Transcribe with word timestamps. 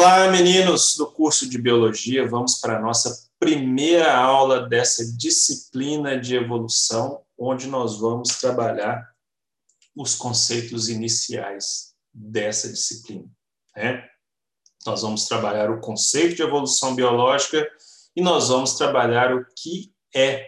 Olá, 0.00 0.28
meninos 0.30 0.96
do 0.96 1.08
curso 1.10 1.48
de 1.50 1.60
Biologia. 1.60 2.24
Vamos 2.28 2.60
para 2.60 2.76
a 2.76 2.80
nossa 2.80 3.28
primeira 3.36 4.16
aula 4.16 4.68
dessa 4.68 5.04
disciplina 5.16 6.16
de 6.16 6.36
evolução, 6.36 7.22
onde 7.36 7.66
nós 7.66 7.98
vamos 7.98 8.38
trabalhar 8.38 9.10
os 9.96 10.14
conceitos 10.14 10.88
iniciais 10.88 11.94
dessa 12.14 12.68
disciplina. 12.68 13.28
Né? 13.76 14.08
Nós 14.86 15.02
vamos 15.02 15.26
trabalhar 15.26 15.68
o 15.68 15.80
conceito 15.80 16.36
de 16.36 16.42
evolução 16.42 16.94
biológica 16.94 17.68
e 18.14 18.22
nós 18.22 18.50
vamos 18.50 18.74
trabalhar 18.74 19.34
o 19.34 19.44
que 19.56 19.92
é 20.14 20.46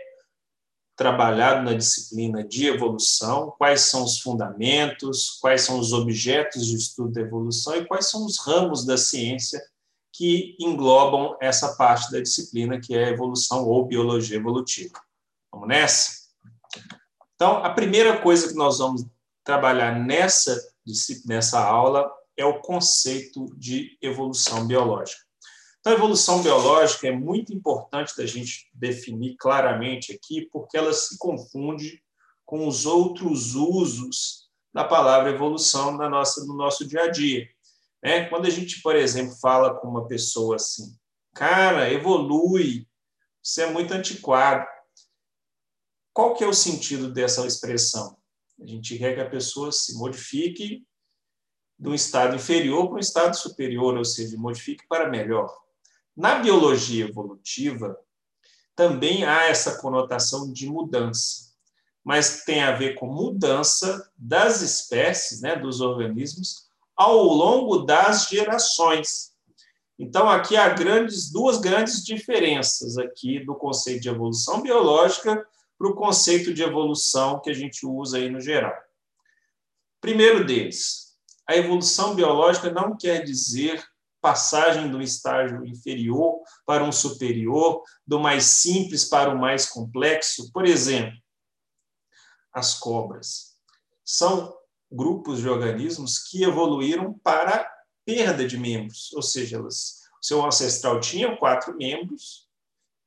trabalhado 1.00 1.64
na 1.64 1.72
disciplina 1.72 2.44
de 2.44 2.66
evolução, 2.66 3.54
quais 3.56 3.80
são 3.88 4.04
os 4.04 4.20
fundamentos, 4.20 5.38
quais 5.40 5.62
são 5.62 5.78
os 5.78 5.94
objetos 5.94 6.66
de 6.66 6.76
estudo 6.76 7.12
da 7.12 7.22
evolução 7.22 7.74
e 7.74 7.86
quais 7.86 8.10
são 8.10 8.26
os 8.26 8.38
ramos 8.38 8.84
da 8.84 8.98
ciência 8.98 9.62
que 10.12 10.54
englobam 10.60 11.38
essa 11.40 11.74
parte 11.74 12.12
da 12.12 12.20
disciplina 12.20 12.78
que 12.78 12.94
é 12.94 13.08
evolução 13.08 13.66
ou 13.66 13.86
biologia 13.86 14.36
evolutiva. 14.36 15.00
Vamos 15.50 15.68
nessa? 15.68 16.12
Então, 17.34 17.64
a 17.64 17.70
primeira 17.70 18.20
coisa 18.20 18.48
que 18.48 18.54
nós 18.54 18.76
vamos 18.76 19.06
trabalhar 19.42 19.98
nessa, 19.98 20.54
nessa 21.24 21.64
aula 21.64 22.12
é 22.36 22.44
o 22.44 22.60
conceito 22.60 23.46
de 23.56 23.96
evolução 24.02 24.66
biológica. 24.66 25.29
Então, 25.80 25.94
a 25.94 25.96
evolução 25.96 26.42
biológica 26.42 27.08
é 27.08 27.12
muito 27.12 27.54
importante 27.54 28.14
da 28.14 28.26
gente 28.26 28.68
definir 28.74 29.36
claramente 29.36 30.12
aqui, 30.12 30.46
porque 30.52 30.76
ela 30.76 30.92
se 30.92 31.16
confunde 31.16 32.02
com 32.44 32.68
os 32.68 32.84
outros 32.84 33.54
usos 33.54 34.50
da 34.74 34.84
palavra 34.84 35.30
evolução 35.30 35.96
na 35.96 36.08
nossa, 36.08 36.44
no 36.44 36.54
nosso 36.54 36.86
dia 36.86 37.04
a 37.04 37.08
dia. 37.08 37.48
Né? 38.02 38.28
Quando 38.28 38.46
a 38.46 38.50
gente, 38.50 38.82
por 38.82 38.94
exemplo, 38.94 39.34
fala 39.40 39.74
com 39.74 39.88
uma 39.88 40.06
pessoa 40.06 40.56
assim, 40.56 40.94
cara, 41.34 41.90
evolui, 41.90 42.86
você 43.42 43.62
é 43.62 43.70
muito 43.70 43.94
antiquado. 43.94 44.66
Qual 46.12 46.34
que 46.34 46.44
é 46.44 46.46
o 46.46 46.52
sentido 46.52 47.10
dessa 47.10 47.46
expressão? 47.46 48.18
A 48.60 48.66
gente 48.66 48.98
quer 48.98 49.14
que 49.14 49.20
a 49.20 49.30
pessoa 49.30 49.72
se 49.72 49.96
modifique 49.96 50.86
de 51.78 51.88
um 51.88 51.94
estado 51.94 52.36
inferior 52.36 52.88
para 52.88 52.96
um 52.96 53.00
estado 53.00 53.34
superior, 53.34 53.96
ou 53.96 54.04
seja, 54.04 54.36
modifique 54.36 54.86
para 54.86 55.08
melhor. 55.08 55.50
Na 56.20 56.34
biologia 56.34 57.06
evolutiva, 57.06 57.98
também 58.76 59.24
há 59.24 59.46
essa 59.46 59.78
conotação 59.78 60.52
de 60.52 60.66
mudança, 60.66 61.54
mas 62.04 62.44
tem 62.44 62.62
a 62.62 62.72
ver 62.72 62.94
com 62.96 63.06
mudança 63.06 64.06
das 64.18 64.60
espécies, 64.60 65.40
né, 65.40 65.56
dos 65.56 65.80
organismos, 65.80 66.68
ao 66.94 67.22
longo 67.22 67.78
das 67.78 68.28
gerações. 68.28 69.32
Então, 69.98 70.28
aqui 70.28 70.58
há 70.58 70.68
grandes, 70.68 71.32
duas 71.32 71.56
grandes 71.56 72.04
diferenças 72.04 72.98
aqui 72.98 73.42
do 73.42 73.54
conceito 73.54 74.02
de 74.02 74.10
evolução 74.10 74.60
biológica 74.60 75.42
para 75.78 75.88
o 75.88 75.94
conceito 75.94 76.52
de 76.52 76.62
evolução 76.62 77.40
que 77.40 77.48
a 77.48 77.54
gente 77.54 77.86
usa 77.86 78.18
aí 78.18 78.28
no 78.28 78.42
geral. 78.42 78.76
Primeiro 80.02 80.44
deles, 80.44 81.16
a 81.46 81.56
evolução 81.56 82.14
biológica 82.14 82.70
não 82.70 82.94
quer 82.94 83.24
dizer 83.24 83.82
passagem 84.20 84.90
do 84.90 85.00
estágio 85.00 85.64
inferior 85.66 86.40
para 86.66 86.84
um 86.84 86.92
superior, 86.92 87.82
do 88.06 88.20
mais 88.20 88.44
simples 88.44 89.04
para 89.04 89.30
o 89.30 89.38
mais 89.38 89.66
complexo. 89.66 90.50
Por 90.52 90.66
exemplo, 90.66 91.18
as 92.52 92.74
cobras 92.74 93.56
são 94.04 94.54
grupos 94.90 95.38
de 95.40 95.48
organismos 95.48 96.18
que 96.18 96.42
evoluíram 96.42 97.14
para 97.20 97.70
perda 98.04 98.46
de 98.46 98.58
membros, 98.58 99.12
ou 99.12 99.22
seja, 99.22 99.56
elas, 99.56 100.00
seu 100.20 100.44
ancestral 100.44 101.00
tinha 101.00 101.36
quatro 101.36 101.76
membros 101.76 102.48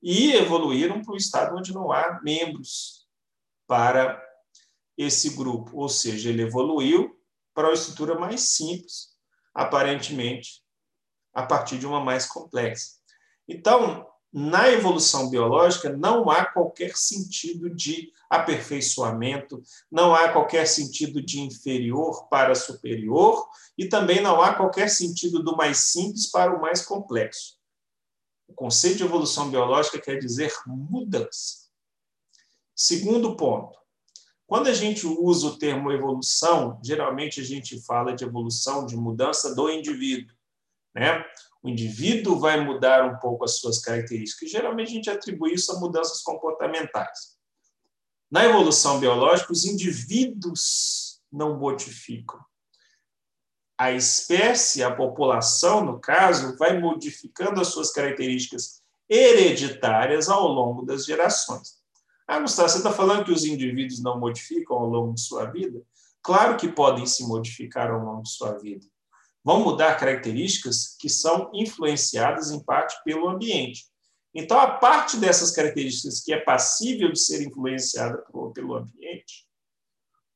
e 0.02 0.34
evoluíram 0.34 1.02
para 1.02 1.14
o 1.14 1.18
estado 1.18 1.56
onde 1.58 1.74
não 1.74 1.92
há 1.92 2.22
membros 2.24 3.08
para 3.68 4.22
esse 4.98 5.32
grupo, 5.32 5.78
ou 5.78 5.90
seja, 5.90 6.30
ele 6.30 6.44
evoluiu 6.44 7.20
para 7.54 7.68
uma 7.68 7.74
estrutura 7.74 8.18
mais 8.18 8.50
simples, 8.50 9.10
aparentemente 9.54 10.63
a 11.34 11.44
partir 11.44 11.78
de 11.78 11.88
uma 11.88 12.00
mais 12.00 12.26
complexa. 12.26 12.98
Então, 13.48 14.08
na 14.32 14.70
evolução 14.70 15.30
biológica, 15.30 15.96
não 15.96 16.30
há 16.30 16.46
qualquer 16.46 16.98
sentido 16.98 17.70
de 17.70 18.12
aperfeiçoamento, 18.30 19.62
não 19.92 20.16
há 20.16 20.30
qualquer 20.30 20.68
sentido 20.68 21.22
de 21.22 21.40
inferior 21.40 22.28
para 22.30 22.56
superior, 22.56 23.48
e 23.78 23.88
também 23.88 24.22
não 24.22 24.42
há 24.42 24.56
qualquer 24.56 24.90
sentido 24.90 25.44
do 25.44 25.56
mais 25.56 25.78
simples 25.78 26.32
para 26.32 26.56
o 26.56 26.62
mais 26.62 26.84
complexo. 26.84 27.58
O 28.48 28.54
conceito 28.54 28.98
de 28.98 29.04
evolução 29.04 29.50
biológica 29.50 30.00
quer 30.00 30.18
dizer 30.18 30.52
mudança. 30.66 31.64
Segundo 32.76 33.36
ponto, 33.36 33.78
quando 34.48 34.68
a 34.68 34.74
gente 34.74 35.06
usa 35.06 35.48
o 35.48 35.58
termo 35.58 35.92
evolução, 35.92 36.80
geralmente 36.84 37.40
a 37.40 37.44
gente 37.44 37.80
fala 37.82 38.14
de 38.14 38.24
evolução, 38.24 38.86
de 38.86 38.96
mudança 38.98 39.56
do 39.56 39.70
indivíduo. 39.70 40.36
Né? 40.96 41.26
O 41.62 41.70
indivíduo 41.70 42.40
vai 42.40 42.60
mudar 42.60 43.06
um 43.06 43.18
pouco 43.18 43.46
as 43.46 43.58
suas 43.60 43.80
características. 43.80 44.52
Geralmente 44.52 44.90
a 44.90 44.96
gente 44.96 45.10
atribui 45.10 45.54
isso 45.54 45.72
a 45.72 45.80
mudanças 45.80 46.22
comportamentais. 46.22 47.38
Na 48.30 48.46
evolução 48.46 49.00
biológica, 49.00 49.52
os 49.52 49.66
indivíduos 49.66 51.22
não 51.32 51.58
modificam. 51.58 52.40
A 53.78 53.92
espécie, 53.92 54.84
a 54.84 54.96
população, 54.96 55.84
no 55.84 56.00
caso, 56.00 56.58
vai 56.58 56.80
modificando 56.80 57.60
as 57.60 57.68
suas 57.68 57.92
características 57.92 58.82
hereditárias 59.10 60.30
ao 60.30 60.48
longo 60.48 60.86
das 60.86 61.06
gerações. 61.06 61.82
Ah, 62.28 62.40
Gustavo, 62.40 62.70
você 62.70 62.78
está 62.78 62.92
falando 62.92 63.26
que 63.26 63.32
os 63.32 63.44
indivíduos 63.44 64.02
não 64.02 64.20
modificam 64.20 64.78
ao 64.78 64.88
longo 64.88 65.14
de 65.14 65.22
sua 65.22 65.46
vida? 65.46 65.82
Claro 66.22 66.56
que 66.56 66.70
podem 66.70 67.06
se 67.06 67.28
modificar 67.28 67.92
ao 67.92 68.00
longo 68.00 68.24
de 68.24 68.30
sua 68.30 68.58
vida 68.58 68.86
vão 69.44 69.60
mudar 69.60 70.00
características 70.00 70.96
que 71.00 71.10
são 71.10 71.52
influenciadas 71.54 72.52
em 72.52 72.64
parte 72.64 72.96
pelo 73.04 73.28
ambiente. 73.28 73.86
Então, 74.34 74.60
a 74.60 74.72
parte 74.78 75.18
dessas 75.18 75.52
características 75.52 76.22
que 76.22 76.34
é 76.34 76.40
passível 76.40 77.12
de 77.12 77.20
ser 77.20 77.46
influenciada 77.46 78.24
pelo 78.54 78.76
ambiente 78.76 79.46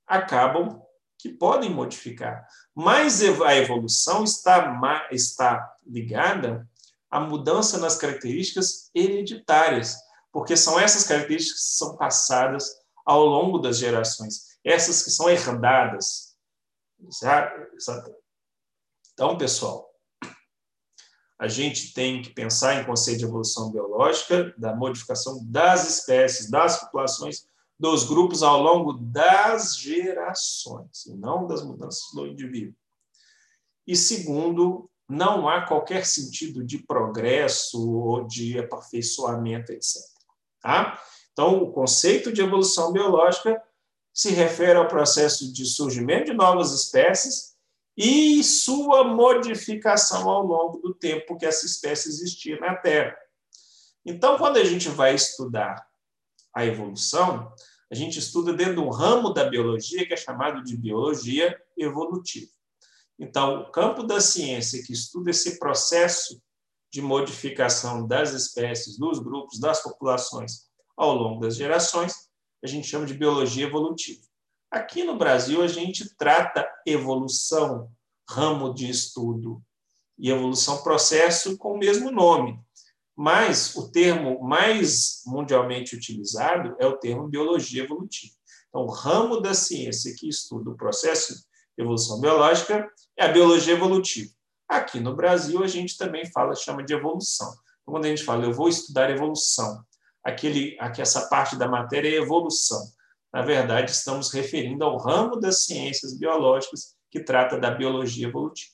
acabam 0.06 0.81
que 1.17 1.29
podem 1.29 1.69
modificar. 1.69 2.47
Mas 2.75 3.22
a 3.22 3.56
evolução 3.56 4.23
está, 4.23 4.79
está 5.12 5.75
ligada 5.85 6.69
à 7.09 7.19
mudança 7.19 7.78
nas 7.79 7.96
características 7.96 8.91
hereditárias, 8.94 9.96
porque 10.31 10.56
são 10.56 10.79
essas 10.79 11.03
características 11.03 11.59
que 11.59 11.78
são 11.78 11.97
passadas 11.97 12.69
ao 13.03 13.25
longo 13.25 13.57
das 13.57 13.78
gerações, 13.78 14.59
essas 14.63 15.01
que 15.01 15.09
são 15.09 15.29
herdadas. 15.29 16.35
Então, 19.17 19.35
pessoal, 19.35 19.89
a 21.39 21.47
gente 21.47 21.91
tem 21.91 22.22
que 22.22 22.29
pensar 22.29 22.79
em 22.79 22.85
conceito 22.85 23.17
de 23.17 23.25
evolução 23.25 23.72
biológica, 23.72 24.53
da 24.59 24.75
modificação 24.75 25.44
das 25.44 25.89
espécies, 25.89 26.51
das 26.51 26.79
populações, 26.81 27.47
dos 27.79 28.03
grupos 28.03 28.44
ao 28.44 28.61
longo 28.61 28.94
das 28.94 29.75
gerações, 29.75 31.07
e 31.07 31.16
não 31.16 31.47
das 31.47 31.63
mudanças 31.63 32.03
do 32.13 32.28
indivíduo. 32.28 32.75
E 33.88 33.95
segundo, 33.95 34.88
não 35.09 35.49
há 35.49 35.66
qualquer 35.66 36.05
sentido 36.05 36.63
de 36.63 36.78
progresso 36.78 37.89
ou 37.89 38.23
de 38.23 38.59
aperfeiçoamento, 38.59 39.72
etc. 39.72 39.95
Tá? 40.61 41.01
Então, 41.34 41.63
o 41.63 41.72
conceito 41.72 42.31
de 42.31 42.41
evolução 42.41 42.94
biológica 42.94 43.59
se 44.13 44.29
refere 44.29 44.78
ao 44.78 44.88
processo 44.88 45.51
de 45.51 45.66
surgimento 45.66 46.25
de 46.25 46.34
novas 46.34 46.72
espécies 46.72 47.56
e 47.97 48.44
sua 48.44 49.03
modificação 49.03 50.29
ao 50.29 50.44
longo 50.46 50.78
do 50.78 50.94
tempo 50.94 51.35
que 51.35 51.46
essa 51.46 51.66
espécie 51.66 52.09
existia 52.09 52.59
na 52.59 52.76
Terra. 52.76 53.17
Então, 54.05 54.38
quando 54.38 54.58
a 54.58 54.64
gente 54.64 54.88
vai 54.88 55.16
estudar 55.16 55.85
a 56.53 56.64
evolução, 56.64 57.52
a 57.91 57.96
gente 57.96 58.20
estuda 58.20 58.53
dentro 58.53 58.76
de 58.76 58.79
um 58.82 58.90
ramo 58.90 59.34
da 59.34 59.46
biologia 59.46 60.05
que 60.05 60.14
é 60.14 60.17
chamado 60.17 60.64
de 60.64 60.78
biologia 60.78 61.59
evolutiva. 61.76 62.52
Então, 63.20 63.61
o 63.61 63.72
campo 63.72 64.03
da 64.03 64.22
ciência 64.22 64.84
que 64.84 64.94
estuda 64.94 65.32
esse 65.32 65.58
processo 65.58 66.40
de 66.94 67.02
modificação 67.02 68.08
das 68.08 68.32
espécies, 68.32 68.97
dos 68.97 69.20
grupos, 69.20 69.59
das 69.59 69.82
populações 69.82 70.67
ao 70.96 71.16
longo 71.16 71.41
das 71.41 71.55
gerações, 71.55 72.29
a 72.64 72.67
gente 72.67 72.88
chama 72.88 73.05
de 73.05 73.14
biologia 73.14 73.66
evolutiva. 73.66 74.22
Aqui 74.69 75.03
no 75.03 75.17
Brasil, 75.17 75.61
a 75.61 75.67
gente 75.67 76.16
trata 76.16 76.69
evolução, 76.85 77.90
ramo 78.29 78.73
de 78.73 78.90
estudo, 78.90 79.61
e 80.17 80.31
evolução, 80.31 80.81
processo, 80.81 81.58
com 81.58 81.73
o 81.73 81.78
mesmo 81.78 82.11
nome. 82.11 82.59
Mas 83.16 83.75
o 83.75 83.91
termo 83.91 84.41
mais 84.41 85.22
mundialmente 85.25 85.96
utilizado 85.96 86.75
é 86.79 86.85
o 86.85 86.97
termo 86.97 87.28
biologia 87.28 87.84
evolutiva. 87.84 88.34
Então, 88.69 88.81
o 88.81 88.91
ramo 88.91 89.40
da 89.40 89.53
ciência 89.53 90.14
que 90.17 90.28
estuda 90.28 90.70
o 90.70 90.78
processo 90.78 91.34
de 91.34 91.84
evolução 91.84 92.20
biológica 92.20 92.90
é 93.17 93.25
a 93.25 93.31
biologia 93.31 93.73
evolutiva. 93.73 94.31
Aqui 94.67 94.99
no 94.99 95.16
Brasil, 95.16 95.63
a 95.63 95.67
gente 95.67 95.97
também 95.97 96.25
fala, 96.31 96.53
chama 96.55 96.84
de 96.84 96.93
evolução. 96.93 97.47
Então, 97.81 97.93
quando 97.93 98.05
a 98.05 98.09
gente 98.09 98.23
fala, 98.23 98.43
eu 98.43 98.53
vou 98.53 98.67
estudar 98.67 99.09
evolução, 99.09 99.84
aquele, 100.23 100.75
aqui 100.79 101.02
essa 101.02 101.28
parte 101.29 101.55
da 101.55 101.67
matéria 101.67 102.09
é 102.09 102.22
evolução. 102.22 102.84
Na 103.37 103.43
verdade, 103.43 103.91
estamos 103.91 104.31
referindo 104.31 104.84
ao 104.84 104.97
ramo 104.97 105.39
das 105.39 105.63
ciências 105.63 106.17
biológicas 106.17 106.95
que 107.11 107.19
trata 107.19 107.55
da 107.59 107.69
biologia 107.69 108.25
evolutiva. 108.25 108.72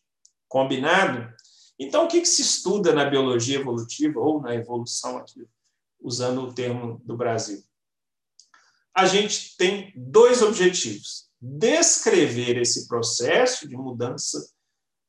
Combinado? 0.47 1.29
Então, 1.77 2.05
o 2.05 2.07
que, 2.07 2.21
que 2.21 2.25
se 2.25 2.41
estuda 2.41 2.93
na 2.93 3.03
biologia 3.03 3.59
evolutiva 3.59 4.21
ou 4.21 4.41
na 4.41 4.55
evolução 4.55 5.17
aqui, 5.17 5.45
usando 5.99 6.43
o 6.43 6.53
termo 6.53 7.01
do 7.03 7.17
Brasil? 7.17 7.61
A 8.95 9.05
gente 9.05 9.57
tem 9.57 9.91
dois 9.97 10.41
objetivos: 10.41 11.27
descrever 11.41 12.57
esse 12.57 12.87
processo 12.87 13.67
de 13.67 13.75
mudança 13.75 14.49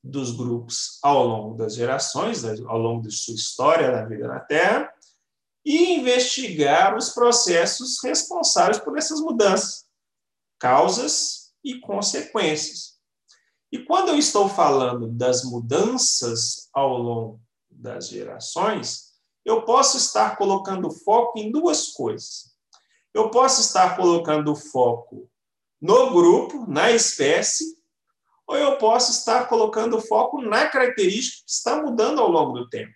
dos 0.02 0.32
grupos 0.32 0.98
ao 1.00 1.24
longo 1.24 1.56
das 1.56 1.76
gerações, 1.76 2.44
ao 2.44 2.76
longo 2.76 3.02
de 3.02 3.12
sua 3.12 3.36
história 3.36 3.92
da 3.92 4.04
vida 4.04 4.26
na 4.26 4.40
Terra, 4.40 4.92
e 5.64 5.94
investigar 5.94 6.96
os 6.96 7.11
processos 7.11 8.02
responsáveis 8.02 8.78
por 8.78 8.99
essas 8.99 9.20
mudanças, 9.20 9.87
causas 10.58 11.52
e 11.64 11.81
consequências. 11.81 12.94
E 13.72 13.78
quando 13.78 14.11
eu 14.11 14.19
estou 14.19 14.49
falando 14.49 15.08
das 15.08 15.43
mudanças 15.44 16.69
ao 16.72 16.96
longo 16.96 17.40
das 17.70 18.08
gerações, 18.08 19.14
eu 19.44 19.62
posso 19.62 19.96
estar 19.96 20.37
colocando 20.37 20.90
foco 20.90 21.38
em 21.38 21.50
duas 21.50 21.88
coisas. 21.88 22.55
Eu 23.12 23.31
posso 23.31 23.61
estar 23.61 23.96
colocando 23.96 24.55
foco 24.55 25.31
no 25.81 26.11
grupo, 26.12 26.66
na 26.66 26.90
espécie, 26.90 27.64
ou 28.46 28.56
eu 28.56 28.78
posso 28.78 29.11
estar 29.12 29.49
colocando 29.49 30.00
foco 30.00 30.40
na 30.40 30.69
característica 30.69 31.44
que 31.44 31.52
está 31.52 31.82
mudando 31.82 32.20
ao 32.20 32.31
longo 32.31 32.52
do 32.58 32.69
tempo. 32.69 32.93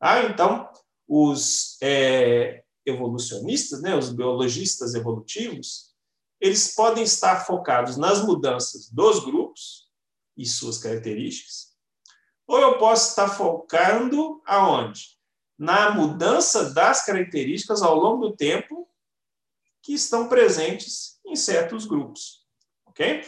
Ah, 0.00 0.20
então, 0.24 0.68
os 1.14 1.76
é, 1.82 2.64
evolucionistas, 2.86 3.82
né, 3.82 3.94
os 3.94 4.10
biologistas 4.10 4.94
evolutivos, 4.94 5.94
eles 6.40 6.74
podem 6.74 7.04
estar 7.04 7.44
focados 7.44 7.98
nas 7.98 8.24
mudanças 8.24 8.88
dos 8.88 9.22
grupos 9.22 9.90
e 10.38 10.46
suas 10.46 10.78
características, 10.78 11.76
ou 12.46 12.58
eu 12.58 12.78
posso 12.78 13.10
estar 13.10 13.28
focando 13.28 14.40
aonde? 14.46 15.18
Na 15.58 15.90
mudança 15.90 16.72
das 16.72 17.04
características 17.04 17.82
ao 17.82 17.94
longo 17.94 18.28
do 18.28 18.36
tempo 18.36 18.88
que 19.82 19.92
estão 19.92 20.30
presentes 20.30 21.20
em 21.26 21.36
certos 21.36 21.84
grupos. 21.84 22.46
Ok? 22.86 23.22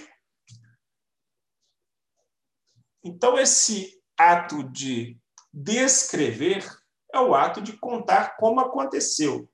Então, 3.05 3.39
esse 3.39 4.03
ato 4.17 4.63
de 4.71 5.21
descrever 5.53 6.67
é 7.14 7.20
o 7.20 7.34
ato 7.34 7.61
de 7.61 7.75
contar 7.75 8.37
como 8.37 8.61
aconteceu, 8.61 9.49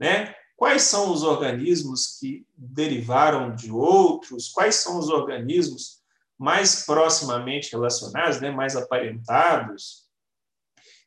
né? 0.00 0.34
Quais 0.56 0.82
são 0.82 1.12
os 1.12 1.22
organismos 1.22 2.18
que 2.18 2.46
derivaram 2.56 3.54
de 3.54 3.72
outros? 3.72 4.48
Quais 4.48 4.76
são 4.76 4.98
os 4.98 5.08
organismos 5.08 6.00
mais 6.38 6.86
proximamente 6.86 7.72
relacionados, 7.72 8.40
né? 8.40 8.50
mais 8.50 8.76
aparentados? 8.76 10.06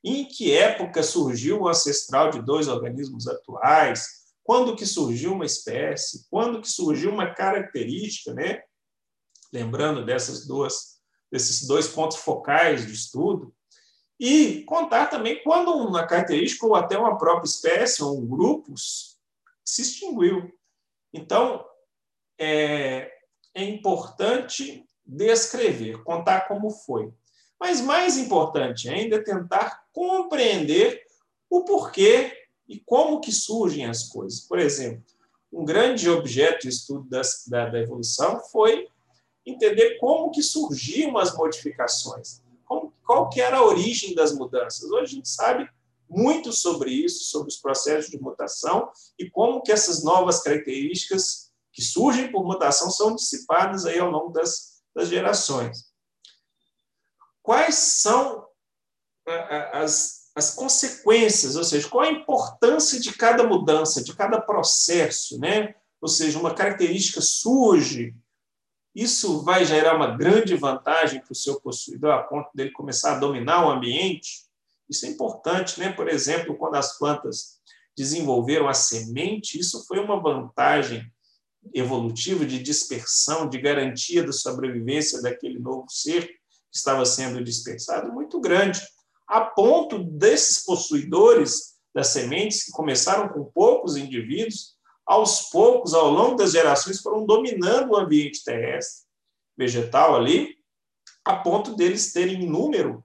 Em 0.03 0.27
que 0.27 0.53
época 0.53 1.01
surgiu 1.01 1.61
o 1.61 1.69
ancestral 1.69 2.31
de 2.31 2.41
dois 2.41 2.67
organismos 2.67 3.29
atuais? 3.29 4.25
Quando 4.43 4.75
que 4.75 4.85
surgiu 4.85 5.31
uma 5.31 5.45
espécie? 5.45 6.25
Quando 6.29 6.61
que 6.61 6.69
surgiu 6.69 7.11
uma 7.11 7.33
característica, 7.33 8.33
né? 8.33 8.61
Lembrando 9.53 10.05
dessas 10.05 10.45
duas 10.45 10.95
desses 11.31 11.65
dois 11.65 11.87
pontos 11.87 12.17
focais 12.17 12.85
de 12.85 12.93
estudo, 12.93 13.54
e 14.19 14.63
contar 14.63 15.07
também 15.07 15.41
quando 15.43 15.71
uma 15.73 16.05
característica 16.05 16.65
ou 16.65 16.75
até 16.75 16.97
uma 16.97 17.17
própria 17.17 17.47
espécie 17.47 18.01
ou 18.01 18.17
um 18.17 18.75
se 18.77 19.81
extinguiu. 19.81 20.53
Então, 21.13 21.65
é, 22.37 23.11
é 23.53 23.63
importante 23.63 24.85
descrever, 25.05 26.03
contar 26.03 26.47
como 26.47 26.69
foi. 26.69 27.13
Mas 27.59 27.81
mais 27.81 28.17
importante 28.17 28.89
ainda 28.89 29.17
é 29.17 29.23
tentar 29.23 29.85
compreender 29.91 31.03
o 31.49 31.63
porquê 31.63 32.45
e 32.67 32.79
como 32.79 33.21
que 33.21 33.31
surgem 33.31 33.85
as 33.85 34.03
coisas. 34.03 34.41
Por 34.41 34.59
exemplo, 34.59 35.03
um 35.51 35.63
grande 35.63 36.09
objeto 36.09 36.63
de 36.63 36.69
estudo 36.69 37.07
das, 37.09 37.45
da, 37.47 37.69
da 37.69 37.79
evolução 37.79 38.41
foi 38.51 38.87
entender 39.45 39.97
como 39.99 40.31
que 40.31 40.41
surgiam 40.41 41.17
as 41.17 41.35
modificações, 41.35 42.41
qual 43.05 43.29
que 43.29 43.39
era 43.39 43.57
a 43.57 43.65
origem 43.65 44.15
das 44.15 44.33
mudanças. 44.33 44.89
Hoje 44.89 45.03
a 45.03 45.15
gente 45.15 45.29
sabe 45.29 45.69
muito 46.09 46.51
sobre 46.51 46.91
isso, 46.91 47.25
sobre 47.25 47.49
os 47.49 47.57
processos 47.57 48.09
de 48.09 48.19
mutação 48.19 48.89
e 49.17 49.29
como 49.29 49.61
que 49.61 49.71
essas 49.71 50.03
novas 50.03 50.41
características 50.41 51.51
que 51.71 51.81
surgem 51.81 52.31
por 52.31 52.43
mutação 52.43 52.89
são 52.89 53.15
dissipadas 53.15 53.85
aí 53.85 53.99
ao 53.99 54.09
longo 54.09 54.31
das, 54.31 54.81
das 54.95 55.09
gerações. 55.09 55.85
Quais 57.41 57.75
são 57.75 58.45
as, 59.73 60.31
as 60.35 60.53
consequências, 60.55 61.55
ou 61.55 61.63
seja, 61.63 61.89
qual 61.89 62.03
a 62.03 62.11
importância 62.11 62.99
de 62.99 63.13
cada 63.13 63.43
mudança, 63.43 64.03
de 64.03 64.15
cada 64.15 64.39
processo, 64.39 65.39
né? 65.39 65.75
Ou 66.01 66.07
seja, 66.07 66.39
uma 66.39 66.53
característica 66.53 67.21
surge 67.21 68.15
isso 68.95 69.41
vai 69.43 69.65
gerar 69.65 69.97
uma 69.97 70.15
grande 70.15 70.55
vantagem 70.55 71.19
para 71.19 71.33
o 71.33 71.35
seu 71.35 71.59
possuidor, 71.59 72.11
a 72.11 72.23
ponto 72.23 72.49
dele 72.55 72.71
começar 72.71 73.15
a 73.15 73.19
dominar 73.19 73.65
o 73.65 73.69
ambiente. 73.69 74.45
Isso 74.89 75.05
é 75.05 75.09
importante, 75.09 75.77
né? 75.79 75.91
Por 75.91 76.07
exemplo, 76.07 76.55
quando 76.55 76.75
as 76.75 76.97
plantas 76.97 77.59
desenvolveram 77.97 78.69
a 78.69 78.73
semente, 78.73 79.59
isso 79.59 79.85
foi 79.85 79.99
uma 79.99 80.21
vantagem 80.21 81.05
evolutiva 81.73 82.45
de 82.45 82.61
dispersão, 82.61 83.49
de 83.49 83.59
garantia 83.59 84.23
da 84.23 84.31
sobrevivência 84.31 85.21
daquele 85.21 85.59
novo 85.59 85.87
ser 85.89 86.27
que 86.27 86.77
estava 86.77 87.05
sendo 87.05 87.43
dispersado 87.43 88.13
muito 88.13 88.39
grande, 88.39 88.79
a 89.27 89.41
ponto 89.41 90.03
desses 90.03 90.63
possuidores 90.63 91.75
das 91.93 92.07
sementes 92.07 92.63
que 92.63 92.71
começaram 92.71 93.27
com 93.29 93.43
poucos 93.43 93.97
indivíduos 93.97 94.74
aos 95.05 95.49
poucos, 95.49 95.93
ao 95.93 96.09
longo 96.09 96.35
das 96.35 96.51
gerações, 96.51 97.01
foram 97.01 97.25
dominando 97.25 97.91
o 97.91 97.97
ambiente 97.97 98.43
terrestre, 98.43 99.05
vegetal 99.57 100.15
ali, 100.15 100.55
a 101.23 101.35
ponto 101.35 101.75
deles 101.75 102.11
terem 102.11 102.43
em 102.43 102.49
número 102.49 103.03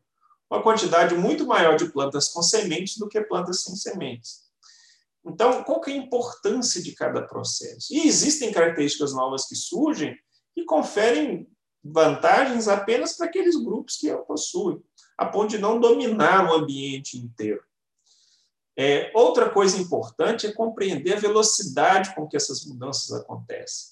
uma 0.51 0.63
quantidade 0.63 1.15
muito 1.15 1.47
maior 1.47 1.77
de 1.77 1.91
plantas 1.93 2.29
com 2.29 2.43
sementes 2.43 2.99
do 2.99 3.09
que 3.09 3.21
plantas 3.21 3.63
sem 3.63 3.77
sementes. 3.77 4.51
Então, 5.25 5.63
qual 5.63 5.81
que 5.81 5.91
é 5.91 5.95
a 5.95 5.99
importância 5.99 6.83
de 6.83 6.93
cada 6.93 7.23
processo? 7.23 7.95
E 7.95 8.07
existem 8.07 8.53
características 8.53 9.13
novas 9.13 9.47
que 9.47 9.55
surgem 9.55 10.19
e 10.57 10.65
conferem 10.65 11.47
vantagens 11.85 12.69
apenas 12.69 13.17
para 13.17 13.27
aqueles 13.27 13.57
grupos 13.57 13.97
que 13.97 14.11
a 14.11 14.19
possuem, 14.19 14.83
a 15.17 15.27
ponto 15.27 15.51
de 15.51 15.59
não 15.59 15.79
dominar 15.79 16.51
o 16.51 16.55
ambiente 16.55 17.17
inteiro. 17.17 17.63
É, 18.83 19.13
outra 19.15 19.51
coisa 19.51 19.77
importante 19.77 20.47
é 20.47 20.53
compreender 20.53 21.13
a 21.13 21.21
velocidade 21.21 22.15
com 22.15 22.27
que 22.27 22.35
essas 22.35 22.65
mudanças 22.65 23.13
acontecem. 23.13 23.91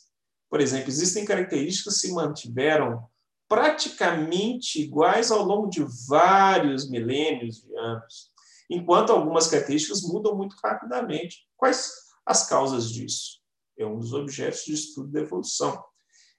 Por 0.49 0.63
exemplo, 0.63 0.89
existem 0.89 1.27
características 1.27 2.01
que 2.01 2.07
se 2.07 2.13
mantiveram 2.15 3.07
praticamente 3.47 4.81
iguais 4.81 5.31
ao 5.31 5.43
longo 5.43 5.69
de 5.69 5.85
vários 6.09 6.89
milênios 6.89 7.61
de 7.61 7.77
anos, 7.77 8.33
enquanto 8.71 9.11
algumas 9.11 9.47
características 9.49 10.01
mudam 10.01 10.35
muito 10.35 10.57
rapidamente. 10.65 11.47
Quais 11.55 11.93
as 12.25 12.49
causas 12.49 12.91
disso? 12.91 13.43
É 13.79 13.85
um 13.85 13.99
dos 13.99 14.15
objetos 14.15 14.65
de 14.65 14.73
estudo 14.73 15.13
da 15.13 15.21
evolução. 15.21 15.85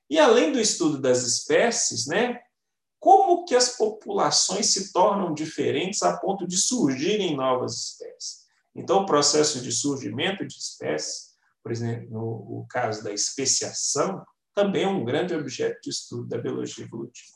E 0.09 0.17
além 0.17 0.51
do 0.51 0.59
estudo 0.59 0.99
das 0.99 1.21
espécies, 1.21 2.07
né, 2.07 2.41
como 2.99 3.45
que 3.45 3.55
as 3.55 3.77
populações 3.77 4.73
se 4.73 4.91
tornam 4.91 5.35
diferentes 5.35 6.01
a 6.01 6.17
ponto 6.17 6.47
de 6.47 6.57
surgirem 6.57 7.35
novas 7.35 7.75
espécies. 7.75 8.38
Então, 8.75 8.99
o 8.99 9.05
processo 9.05 9.61
de 9.61 9.71
surgimento 9.71 10.45
de 10.45 10.53
espécies, 10.53 11.29
por 11.61 11.71
exemplo, 11.71 12.09
no 12.09 12.65
caso 12.69 13.03
da 13.03 13.11
especiação, 13.11 14.23
também 14.53 14.83
é 14.83 14.87
um 14.87 15.05
grande 15.05 15.33
objeto 15.33 15.79
de 15.81 15.89
estudo 15.89 16.27
da 16.27 16.37
biologia 16.37 16.85
evolutiva. 16.85 17.33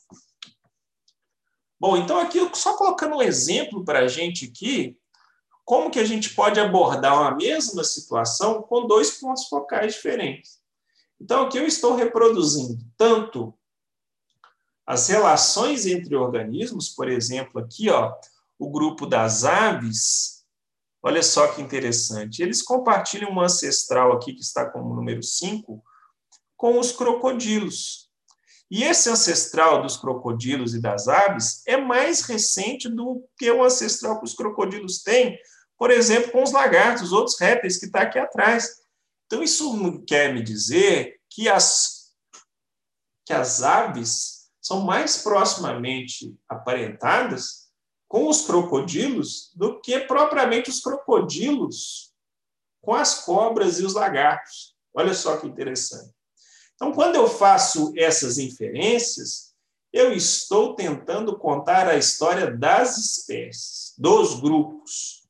Bom, 1.79 1.97
então 1.97 2.19
aqui 2.19 2.39
só 2.53 2.77
colocando 2.77 3.17
um 3.17 3.21
exemplo 3.21 3.83
para 3.83 3.99
a 3.99 4.07
gente 4.07 4.45
aqui, 4.45 4.97
como 5.65 5.91
que 5.91 5.99
a 5.99 6.05
gente 6.05 6.33
pode 6.33 6.59
abordar 6.59 7.13
uma 7.13 7.35
mesma 7.35 7.83
situação 7.83 8.61
com 8.61 8.87
dois 8.87 9.19
pontos 9.19 9.47
focais 9.47 9.93
diferentes. 9.93 10.59
Então 11.19 11.43
aqui 11.43 11.57
eu 11.57 11.65
estou 11.65 11.95
reproduzindo 11.95 12.77
tanto 12.97 13.53
as 14.85 15.07
relações 15.07 15.85
entre 15.85 16.15
organismos, 16.15 16.89
por 16.89 17.09
exemplo, 17.09 17.61
aqui, 17.61 17.89
ó, 17.89 18.13
o 18.59 18.69
grupo 18.69 19.05
das 19.05 19.45
aves, 19.45 20.42
olha 21.03 21.21
só 21.21 21.47
que 21.49 21.61
interessante, 21.61 22.41
eles 22.41 22.61
compartilham 22.61 23.31
um 23.31 23.41
ancestral 23.41 24.13
aqui, 24.13 24.33
que 24.33 24.41
está 24.41 24.69
como 24.69 24.95
número 24.95 25.21
5, 25.21 25.83
com 26.55 26.79
os 26.79 26.93
crocodilos. 26.93 28.09
E 28.71 28.83
esse 28.83 29.09
ancestral 29.09 29.81
dos 29.81 29.97
crocodilos 29.97 30.73
e 30.73 30.81
das 30.81 31.09
aves 31.09 31.61
é 31.67 31.75
mais 31.75 32.21
recente 32.21 32.87
do 32.87 33.23
que 33.37 33.51
o 33.51 33.63
ancestral 33.63 34.17
que 34.17 34.25
os 34.25 34.33
crocodilos 34.33 35.03
têm, 35.03 35.37
por 35.77 35.91
exemplo, 35.91 36.31
com 36.31 36.41
os 36.41 36.53
lagartos, 36.53 37.11
outros 37.11 37.37
répteis 37.37 37.77
que 37.77 37.85
está 37.85 38.03
aqui 38.03 38.17
atrás. 38.17 38.81
Então, 39.25 39.43
isso 39.43 40.01
quer 40.07 40.33
me 40.33 40.41
dizer 40.41 41.19
que 41.29 41.49
as, 41.49 42.13
que 43.25 43.33
as 43.33 43.61
aves 43.61 44.49
são 44.61 44.81
mais 44.81 45.17
proximamente 45.17 46.33
aparentadas 46.47 47.62
com 48.13 48.27
os 48.27 48.45
crocodilos 48.45 49.49
do 49.55 49.81
que 49.81 50.01
propriamente 50.01 50.69
os 50.69 50.79
crocodilos 50.79 52.13
com 52.79 52.93
as 52.93 53.21
cobras 53.25 53.79
e 53.79 53.85
os 53.85 53.95
lagartos. 53.95 54.75
Olha 54.93 55.15
só 55.15 55.37
que 55.37 55.47
interessante. 55.47 56.13
Então, 56.75 56.91
quando 56.91 57.15
eu 57.15 57.27
faço 57.27 57.91
essas 57.97 58.37
inferências, 58.37 59.55
eu 59.91 60.13
estou 60.13 60.75
tentando 60.75 61.39
contar 61.39 61.87
a 61.87 61.97
história 61.97 62.51
das 62.51 62.99
espécies, 62.99 63.95
dos 63.97 64.39
grupos. 64.39 65.23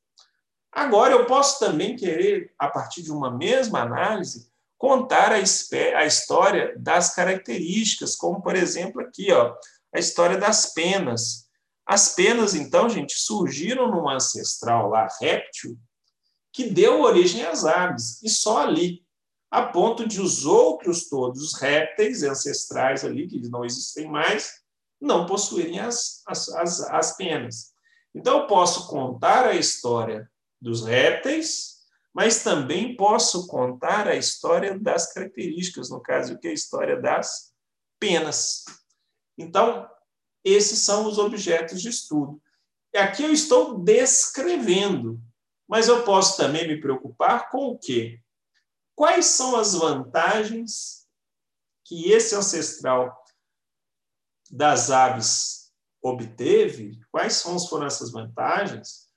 Agora, 0.70 1.14
eu 1.14 1.24
posso 1.24 1.58
também 1.58 1.96
querer, 1.96 2.52
a 2.58 2.68
partir 2.68 3.02
de 3.02 3.10
uma 3.10 3.30
mesma 3.30 3.80
análise, 3.80 4.46
contar 4.76 5.32
a, 5.32 5.36
a 5.36 6.04
história 6.04 6.74
das 6.76 7.14
características, 7.14 8.14
como, 8.14 8.42
por 8.42 8.54
exemplo, 8.54 9.00
aqui, 9.00 9.32
ó, 9.32 9.56
a 9.90 9.98
história 9.98 10.36
das 10.36 10.74
penas. 10.74 11.43
As 11.86 12.14
penas, 12.14 12.54
então, 12.54 12.88
gente, 12.88 13.14
surgiram 13.16 13.90
num 13.90 14.08
ancestral 14.08 14.88
lá, 14.88 15.06
réptil, 15.20 15.78
que 16.52 16.70
deu 16.70 17.02
origem 17.02 17.44
às 17.44 17.64
aves, 17.64 18.22
e 18.22 18.28
só 18.28 18.62
ali 18.62 19.04
a 19.50 19.62
ponto 19.62 20.08
de 20.08 20.20
os 20.20 20.44
outros 20.44 21.08
todos, 21.08 21.40
os 21.40 21.60
répteis 21.60 22.22
ancestrais 22.22 23.04
ali, 23.04 23.28
que 23.28 23.38
não 23.48 23.64
existem 23.64 24.10
mais, 24.10 24.50
não 25.00 25.26
possuírem 25.26 25.78
as, 25.78 26.22
as, 26.26 26.48
as, 26.48 26.80
as 26.90 27.16
penas. 27.16 27.72
Então, 28.14 28.40
eu 28.40 28.46
posso 28.46 28.88
contar 28.88 29.46
a 29.46 29.54
história 29.54 30.28
dos 30.60 30.84
répteis, 30.84 31.74
mas 32.14 32.42
também 32.42 32.96
posso 32.96 33.46
contar 33.46 34.08
a 34.08 34.16
história 34.16 34.78
das 34.78 35.12
características, 35.12 35.90
no 35.90 36.00
caso, 36.00 36.38
que 36.38 36.48
é 36.48 36.50
a 36.50 36.54
história 36.54 37.00
das 37.00 37.52
penas. 38.00 38.64
Então, 39.36 39.88
esses 40.44 40.80
são 40.80 41.06
os 41.06 41.18
objetos 41.18 41.80
de 41.80 41.88
estudo. 41.88 42.40
E 42.92 42.98
aqui 42.98 43.22
eu 43.22 43.32
estou 43.32 43.78
descrevendo, 43.78 45.20
mas 45.66 45.88
eu 45.88 46.04
posso 46.04 46.36
também 46.36 46.68
me 46.68 46.80
preocupar 46.80 47.50
com 47.50 47.70
o 47.70 47.78
quê? 47.78 48.20
Quais 48.94 49.26
são 49.26 49.56
as 49.56 49.74
vantagens 49.74 51.08
que 51.84 52.12
esse 52.12 52.34
ancestral 52.34 53.24
das 54.50 54.90
aves 54.90 55.72
obteve? 56.00 57.00
Quais 57.10 57.42
foram 57.42 57.86
essas 57.86 58.12
vantagens 58.12 59.10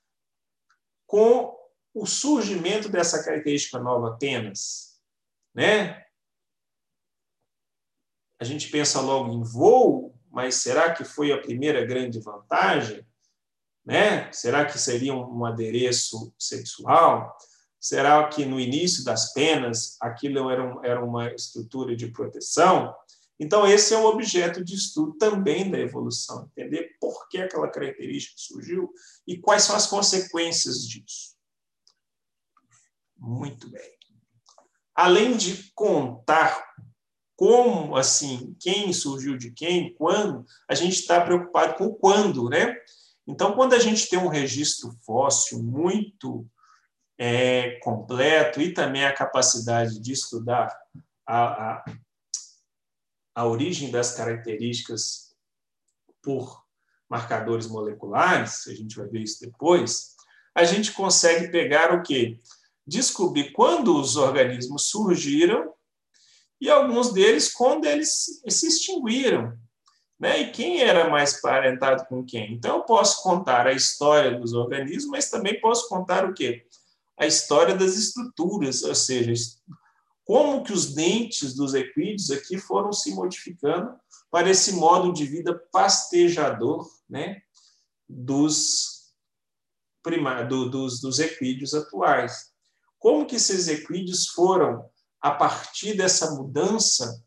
com 1.06 1.56
o 1.94 2.06
surgimento 2.06 2.88
dessa 2.88 3.22
característica 3.22 3.78
nova 3.78 4.14
apenas? 4.14 5.00
Né? 5.54 6.04
A 8.40 8.44
gente 8.44 8.68
pensa 8.70 9.00
logo 9.00 9.32
em 9.32 9.42
voo, 9.42 10.07
mas 10.30 10.56
será 10.56 10.92
que 10.92 11.04
foi 11.04 11.32
a 11.32 11.40
primeira 11.40 11.84
grande 11.84 12.20
vantagem? 12.20 13.06
Né? 13.84 14.30
Será 14.32 14.64
que 14.64 14.78
seria 14.78 15.14
um 15.14 15.44
adereço 15.44 16.34
sexual? 16.38 17.36
Será 17.80 18.28
que 18.28 18.44
no 18.44 18.60
início 18.60 19.04
das 19.04 19.32
penas 19.32 19.96
aquilo 20.00 20.50
era, 20.50 20.62
um, 20.62 20.84
era 20.84 21.04
uma 21.04 21.32
estrutura 21.32 21.96
de 21.96 22.08
proteção? 22.08 22.94
Então, 23.40 23.66
esse 23.66 23.94
é 23.94 23.98
um 23.98 24.04
objeto 24.04 24.64
de 24.64 24.74
estudo 24.74 25.16
também 25.16 25.70
da 25.70 25.78
evolução, 25.78 26.50
entender 26.50 26.96
por 27.00 27.28
que 27.28 27.38
aquela 27.38 27.70
característica 27.70 28.34
surgiu 28.36 28.92
e 29.26 29.38
quais 29.38 29.62
são 29.62 29.76
as 29.76 29.86
consequências 29.86 30.82
disso. 30.86 31.36
Muito 33.16 33.70
bem. 33.70 33.98
Além 34.94 35.36
de 35.36 35.70
contar 35.74 36.67
como, 37.38 37.94
assim, 37.94 38.56
quem 38.58 38.92
surgiu 38.92 39.38
de 39.38 39.52
quem, 39.52 39.94
quando, 39.94 40.44
a 40.68 40.74
gente 40.74 40.94
está 40.94 41.20
preocupado 41.20 41.74
com 41.74 41.86
o 41.86 41.94
quando, 41.94 42.48
né? 42.48 42.74
Então, 43.24 43.54
quando 43.54 43.74
a 43.74 43.78
gente 43.78 44.08
tem 44.08 44.18
um 44.18 44.26
registro 44.26 44.90
fóssil 45.06 45.62
muito 45.62 46.44
é, 47.16 47.78
completo 47.78 48.60
e 48.60 48.74
também 48.74 49.04
a 49.04 49.14
capacidade 49.14 50.00
de 50.00 50.12
estudar 50.12 50.76
a, 51.24 51.74
a, 51.74 51.84
a 53.36 53.46
origem 53.46 53.92
das 53.92 54.16
características 54.16 55.32
por 56.20 56.64
marcadores 57.08 57.68
moleculares, 57.68 58.66
a 58.66 58.74
gente 58.74 58.96
vai 58.96 59.06
ver 59.06 59.20
isso 59.20 59.38
depois, 59.40 60.16
a 60.52 60.64
gente 60.64 60.90
consegue 60.90 61.52
pegar 61.52 61.94
o 61.94 62.02
quê? 62.02 62.40
Descobrir 62.84 63.52
quando 63.52 63.96
os 63.96 64.16
organismos 64.16 64.88
surgiram 64.88 65.77
e 66.60 66.70
alguns 66.70 67.12
deles 67.12 67.52
quando 67.52 67.86
eles 67.86 68.40
se 68.48 68.66
extinguiram. 68.66 69.56
Né? 70.18 70.40
E 70.40 70.50
quem 70.50 70.80
era 70.80 71.08
mais 71.08 71.40
parentado 71.40 72.04
com 72.06 72.24
quem? 72.24 72.54
Então, 72.54 72.78
eu 72.78 72.82
posso 72.82 73.22
contar 73.22 73.66
a 73.66 73.72
história 73.72 74.38
dos 74.38 74.52
organismos, 74.52 75.06
mas 75.06 75.30
também 75.30 75.60
posso 75.60 75.88
contar 75.88 76.24
o 76.24 76.34
quê? 76.34 76.66
a 77.18 77.26
história 77.26 77.74
das 77.74 77.96
estruturas, 77.96 78.82
ou 78.82 78.94
seja, 78.94 79.34
como 80.24 80.62
que 80.62 80.72
os 80.72 80.94
dentes 80.94 81.54
dos 81.54 81.74
equídeos 81.74 82.30
aqui 82.30 82.56
foram 82.56 82.92
se 82.92 83.12
modificando 83.12 83.92
para 84.30 84.48
esse 84.48 84.72
modo 84.72 85.12
de 85.12 85.24
vida 85.24 85.58
pastejador 85.72 86.88
né, 87.08 87.42
dos, 88.08 89.12
prima, 90.02 90.44
do, 90.44 90.70
dos, 90.70 91.00
dos 91.00 91.18
equídeos 91.18 91.74
atuais. 91.74 92.52
Como 92.98 93.26
que 93.26 93.36
esses 93.36 93.68
equídeos 93.68 94.28
foram, 94.28 94.88
a 95.20 95.30
partir 95.30 95.96
dessa 95.96 96.34
mudança, 96.34 97.22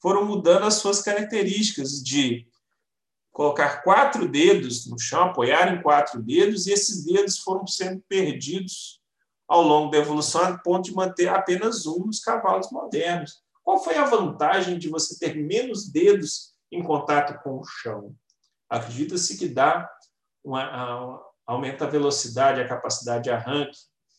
foram 0.00 0.24
mudando 0.24 0.64
as 0.64 0.74
suas 0.74 1.00
características 1.00 2.02
de 2.02 2.46
colocar 3.30 3.82
quatro 3.82 4.28
dedos 4.28 4.86
no 4.86 4.98
chão, 4.98 5.24
apoiar 5.24 5.72
em 5.72 5.80
quatro 5.80 6.22
dedos, 6.22 6.66
e 6.66 6.72
esses 6.72 7.04
dedos 7.04 7.38
foram 7.38 7.66
sendo 7.66 8.02
perdidos 8.08 9.00
ao 9.48 9.62
longo 9.62 9.90
da 9.90 9.98
evolução, 9.98 10.42
a 10.42 10.58
ponto 10.58 10.84
de 10.84 10.94
manter 10.94 11.28
apenas 11.28 11.86
um 11.86 12.06
nos 12.06 12.20
cavalos 12.20 12.70
modernos. 12.70 13.42
Qual 13.62 13.82
foi 13.82 13.96
a 13.96 14.04
vantagem 14.04 14.78
de 14.78 14.88
você 14.88 15.18
ter 15.18 15.36
menos 15.36 15.88
dedos 15.88 16.52
em 16.70 16.82
contato 16.82 17.40
com 17.42 17.58
o 17.58 17.64
chão? 17.64 18.14
Acredita-se 18.68 19.38
que 19.38 19.48
dá 19.48 19.88
uma, 20.44 21.22
aumenta 21.46 21.84
a 21.84 21.88
velocidade, 21.88 22.60
a 22.60 22.68
capacidade 22.68 23.24
de 23.24 23.30
arranque. 23.30 23.78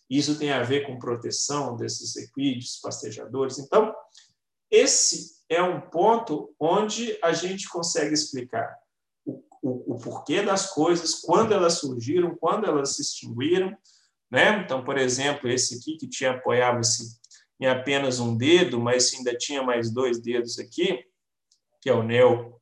Isso 0.09 0.37
tem 0.37 0.51
a 0.51 0.63
ver 0.63 0.85
com 0.85 0.99
proteção 0.99 1.75
desses 1.75 2.15
equídeos, 2.15 2.79
pastejadores. 2.81 3.57
Então, 3.57 3.93
esse 4.69 5.33
é 5.49 5.61
um 5.61 5.81
ponto 5.81 6.53
onde 6.59 7.17
a 7.21 7.31
gente 7.33 7.69
consegue 7.69 8.13
explicar 8.13 8.75
o, 9.25 9.43
o, 9.61 9.93
o 9.93 9.99
porquê 9.99 10.41
das 10.41 10.71
coisas, 10.71 11.15
quando 11.15 11.53
elas 11.53 11.75
surgiram, 11.75 12.35
quando 12.35 12.65
elas 12.65 12.95
se 12.95 13.01
extinguiram, 13.01 13.75
né? 14.31 14.61
Então, 14.63 14.83
por 14.83 14.97
exemplo, 14.97 15.49
esse 15.49 15.75
aqui 15.75 15.97
que 15.97 16.07
tinha 16.07 16.31
apoiava-se 16.31 17.19
em 17.59 17.67
apenas 17.67 18.19
um 18.19 18.35
dedo, 18.35 18.79
mas 18.79 19.13
ainda 19.13 19.37
tinha 19.37 19.61
mais 19.61 19.91
dois 19.91 20.19
dedos 20.19 20.57
aqui, 20.59 21.05
que 21.81 21.89
é 21.89 21.93
o 21.93 22.03
Neo 22.03 22.59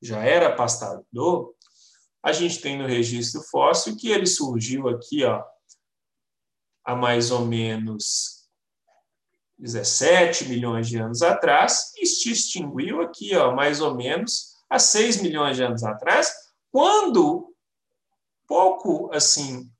já 0.00 0.22
era 0.22 0.54
pastador, 0.54 1.52
a 2.22 2.32
gente 2.32 2.60
tem 2.60 2.78
no 2.78 2.86
registro 2.86 3.42
fóssil 3.42 3.96
que 3.96 4.10
ele 4.10 4.26
surgiu 4.26 4.88
aqui 4.88 5.24
ó, 5.24 5.42
há 6.90 6.96
mais 6.96 7.30
ou 7.30 7.46
menos 7.46 8.48
17 9.58 10.48
milhões 10.48 10.88
de 10.88 10.98
anos 10.98 11.22
atrás 11.22 11.92
e 11.96 12.06
se 12.06 12.32
extinguiu 12.32 13.00
aqui 13.00 13.36
ó, 13.36 13.54
mais 13.54 13.80
ou 13.80 13.94
menos 13.94 14.56
há 14.68 14.78
6 14.78 15.22
milhões 15.22 15.56
de 15.56 15.62
anos 15.62 15.84
atrás, 15.84 16.32
quando 16.70 17.54
pouco 18.46 19.10
assim 19.12 19.70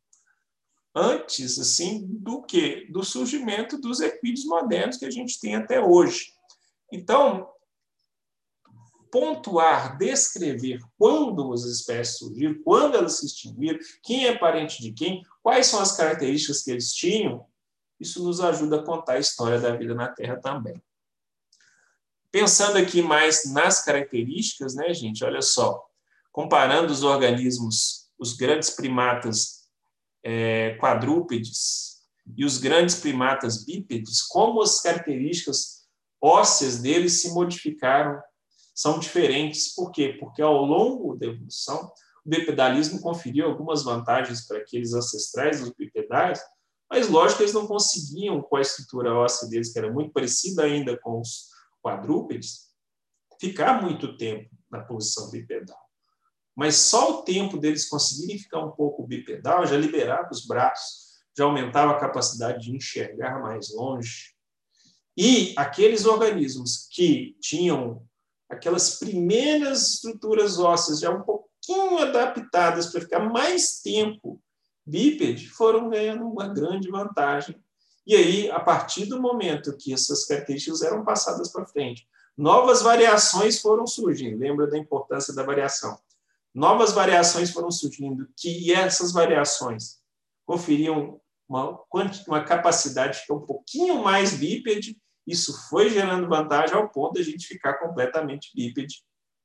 antes 0.95 1.59
assim 1.59 2.07
do 2.07 2.43
que 2.43 2.87
do 2.93 3.03
surgimento 3.03 3.79
dos 3.79 4.01
equídeos 4.01 4.45
modernos 4.45 4.97
que 4.97 5.07
a 5.07 5.11
gente 5.11 5.41
tem 5.41 5.55
até 5.57 5.81
hoje. 5.81 6.33
Então, 6.93 7.49
pontuar, 9.11 9.97
descrever 9.99 10.81
quando 10.99 11.53
as 11.53 11.65
espécies 11.65 12.19
surgiram, 12.19 12.61
quando 12.63 12.97
elas 12.97 13.19
se 13.19 13.27
extinguiram, 13.27 13.79
quem 14.03 14.27
é 14.27 14.37
parente 14.37 14.81
de 14.83 14.93
quem, 14.93 15.23
quais 15.43 15.67
são 15.67 15.81
as 15.81 15.97
características 15.97 16.63
que 16.63 16.71
eles 16.71 16.93
tinham, 16.93 17.47
isso 17.99 18.23
nos 18.25 18.41
ajuda 18.41 18.81
a 18.81 18.85
contar 18.85 19.15
a 19.15 19.19
história 19.19 19.61
da 19.61 19.77
vida 19.77 19.95
na 19.95 20.09
Terra 20.09 20.37
também. 20.37 20.83
Pensando 22.31 22.79
aqui 22.79 23.03
mais 23.03 23.53
nas 23.53 23.85
características, 23.85 24.75
né, 24.75 24.95
gente? 24.95 25.25
Olha 25.25 25.43
só, 25.43 25.85
comparando 26.33 26.93
os 26.93 27.03
organismos, 27.03 28.09
os 28.19 28.35
grandes 28.35 28.71
primatas 28.71 29.69
é, 30.23 30.77
quadrúpedes 30.81 32.03
e 32.37 32.45
os 32.45 32.59
grandes 32.59 32.97
primatas 32.97 33.65
bípedes, 33.65 34.23
como 34.23 34.63
as 34.63 34.81
características 34.81 35.81
ósseas 36.23 36.79
deles 36.79 37.21
se 37.21 37.31
modificaram 37.33 38.21
são 38.75 38.99
diferentes. 38.99 39.75
Por 39.75 39.91
quê? 39.91 40.17
Porque 40.19 40.41
ao 40.41 40.65
longo 40.65 41.17
da 41.17 41.27
evolução, 41.27 41.93
o 42.25 42.29
bipedalismo 42.29 43.01
conferiu 43.01 43.47
algumas 43.47 43.83
vantagens 43.83 44.47
para 44.47 44.59
aqueles 44.59 44.93
ancestrais 44.93 45.61
dos 45.61 45.71
bipedais, 45.71 46.41
mas 46.91 47.09
lógico 47.09 47.39
que 47.39 47.45
eles 47.45 47.55
não 47.55 47.67
conseguiam, 47.67 48.43
com 48.43 48.57
a 48.57 48.61
estrutura 48.61 49.15
óssea 49.15 49.49
deles, 49.49 49.73
que 49.73 49.79
era 49.79 49.93
muito 49.93 50.13
parecida 50.13 50.65
ainda 50.65 50.99
com 50.99 51.21
os 51.21 51.49
quadrúpedes, 51.81 52.71
ficar 53.41 53.81
muito 53.81 54.17
tempo 54.17 54.51
na 54.71 54.81
posição 54.81 55.31
bipedal. 55.31 55.79
Mas 56.55 56.77
só 56.77 57.21
o 57.21 57.23
tempo 57.23 57.57
deles 57.57 57.89
conseguirem 57.89 58.39
ficar 58.39 58.65
um 58.65 58.73
pouco 58.73 59.07
bipedal 59.07 59.67
já 59.67 59.77
liberava 59.77 60.29
os 60.31 60.45
braços, 60.47 61.11
já 61.37 61.45
aumentava 61.45 61.93
a 61.93 62.01
capacidade 62.01 62.65
de 62.65 62.77
enxergar 62.77 63.41
mais 63.41 63.73
longe. 63.73 64.35
E 65.17 65.55
aqueles 65.57 66.05
organismos 66.05 66.89
que 66.91 67.37
tinham 67.41 68.05
aquelas 68.49 68.99
primeiras 68.99 69.95
estruturas 69.95 70.59
ósseas 70.59 71.01
já 71.01 71.11
um 71.11 71.23
pouquinho 71.71 71.99
adaptadas 71.99 72.87
para 72.87 73.01
ficar 73.01 73.21
mais 73.21 73.81
tempo 73.81 74.41
bípede, 74.85 75.49
foram 75.49 75.89
ganhando 75.89 76.27
uma 76.27 76.49
grande 76.49 76.91
vantagem. 76.91 77.63
E 78.07 78.17
aí, 78.17 78.51
a 78.51 78.59
partir 78.59 79.07
do 79.07 79.21
momento 79.21 79.77
que 79.77 79.93
essas 79.93 80.25
características 80.25 80.83
eram 80.83 81.05
passadas 81.05 81.53
para 81.53 81.67
frente, 81.67 82.09
novas 82.37 82.83
variações 82.83 83.61
foram 83.61 83.87
surgindo. 83.87 84.39
Lembra 84.39 84.67
da 84.67 84.77
importância 84.77 85.35
da 85.35 85.43
variação? 85.43 85.99
Novas 86.53 86.93
variações 86.93 87.51
foram 87.51 87.71
surgindo, 87.71 88.29
que 88.37 88.73
essas 88.73 89.13
variações 89.13 90.01
conferiam 90.45 91.21
uma, 91.49 91.79
uma 92.27 92.45
capacidade 92.45 93.15
de 93.15 93.21
ficar 93.21 93.35
um 93.35 93.47
pouquinho 93.47 94.03
mais 94.03 94.35
bípede 94.35 95.01
isso 95.31 95.57
foi 95.69 95.91
gerando 95.91 96.29
vantagem 96.29 96.75
ao 96.75 96.89
ponto 96.89 97.15
de 97.15 97.21
a 97.21 97.25
gente 97.25 97.47
ficar 97.47 97.75
completamente 97.75 98.51
bípede 98.53 99.05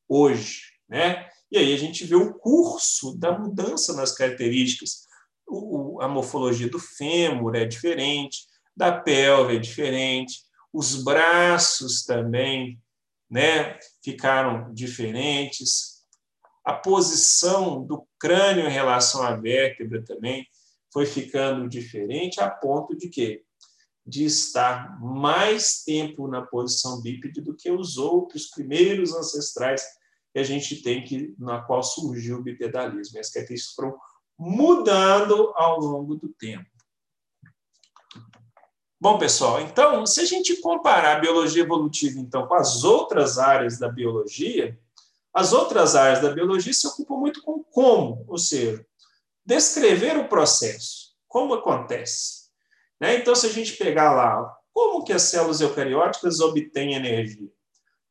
hoje. 0.09 0.61
Né? 0.89 1.29
E 1.51 1.57
aí 1.57 1.73
a 1.73 1.77
gente 1.77 2.05
vê 2.05 2.15
o 2.15 2.33
curso 2.33 3.17
da 3.17 3.37
mudança 3.37 3.93
nas 3.93 4.13
características. 4.13 5.05
O, 5.47 6.01
a 6.01 6.07
morfologia 6.07 6.69
do 6.69 6.79
fêmur 6.79 7.55
é 7.55 7.65
diferente, 7.65 8.45
da 8.75 8.91
pelve 8.91 9.55
é 9.55 9.59
diferente, 9.59 10.43
os 10.73 11.03
braços 11.03 12.03
também 12.03 12.81
né, 13.29 13.79
ficaram 14.03 14.73
diferentes, 14.73 16.03
a 16.63 16.73
posição 16.73 17.85
do 17.85 18.07
crânio 18.19 18.67
em 18.67 18.71
relação 18.71 19.21
à 19.21 19.35
vértebra 19.35 20.03
também 20.03 20.45
foi 20.91 21.05
ficando 21.05 21.69
diferente, 21.69 22.41
a 22.41 22.49
ponto 22.49 22.97
de 22.97 23.07
que 23.07 23.43
de 24.05 24.25
estar 24.25 24.99
mais 25.01 25.83
tempo 25.83 26.27
na 26.27 26.41
posição 26.41 27.01
bípede 27.01 27.41
do 27.41 27.55
que 27.55 27.71
os 27.71 27.97
outros 27.97 28.47
primeiros 28.47 29.13
ancestrais 29.13 29.83
que 30.35 30.39
a 30.39 30.43
gente 30.43 30.81
tem 30.81 31.01
que 31.01 31.33
na 31.39 31.61
qual 31.61 31.81
surgiu 31.81 32.39
o 32.39 32.43
bipedalismo. 32.43 33.17
As 33.17 33.29
características 33.29 33.73
foram 33.73 33.97
mudando 34.37 35.53
ao 35.55 35.79
longo 35.79 36.15
do 36.15 36.27
tempo. 36.27 36.69
Bom, 38.99 39.17
pessoal, 39.17 39.61
então, 39.61 40.05
se 40.05 40.19
a 40.19 40.25
gente 40.25 40.57
comparar 40.57 41.15
a 41.15 41.19
biologia 41.21 41.63
evolutiva 41.63 42.19
então 42.19 42.45
com 42.47 42.53
as 42.53 42.83
outras 42.83 43.37
áreas 43.37 43.79
da 43.79 43.87
biologia, 43.87 44.77
as 45.33 45.53
outras 45.53 45.95
áreas 45.95 46.21
da 46.21 46.33
biologia 46.33 46.73
se 46.73 46.85
ocupam 46.85 47.15
muito 47.15 47.41
com 47.41 47.63
como, 47.63 48.25
ou 48.27 48.37
seja, 48.37 48.85
descrever 49.45 50.17
o 50.17 50.27
processo, 50.27 51.15
como 51.29 51.53
acontece. 51.53 52.49
Né? 52.99 53.15
Então, 53.15 53.33
se 53.33 53.45
a 53.45 53.53
gente 53.53 53.77
pegar 53.77 54.13
lá, 54.13 54.53
como 54.73 55.05
que 55.05 55.13
as 55.13 55.21
células 55.21 55.61
eucarióticas 55.61 56.41
obtêm 56.41 56.93
energia? 56.93 57.54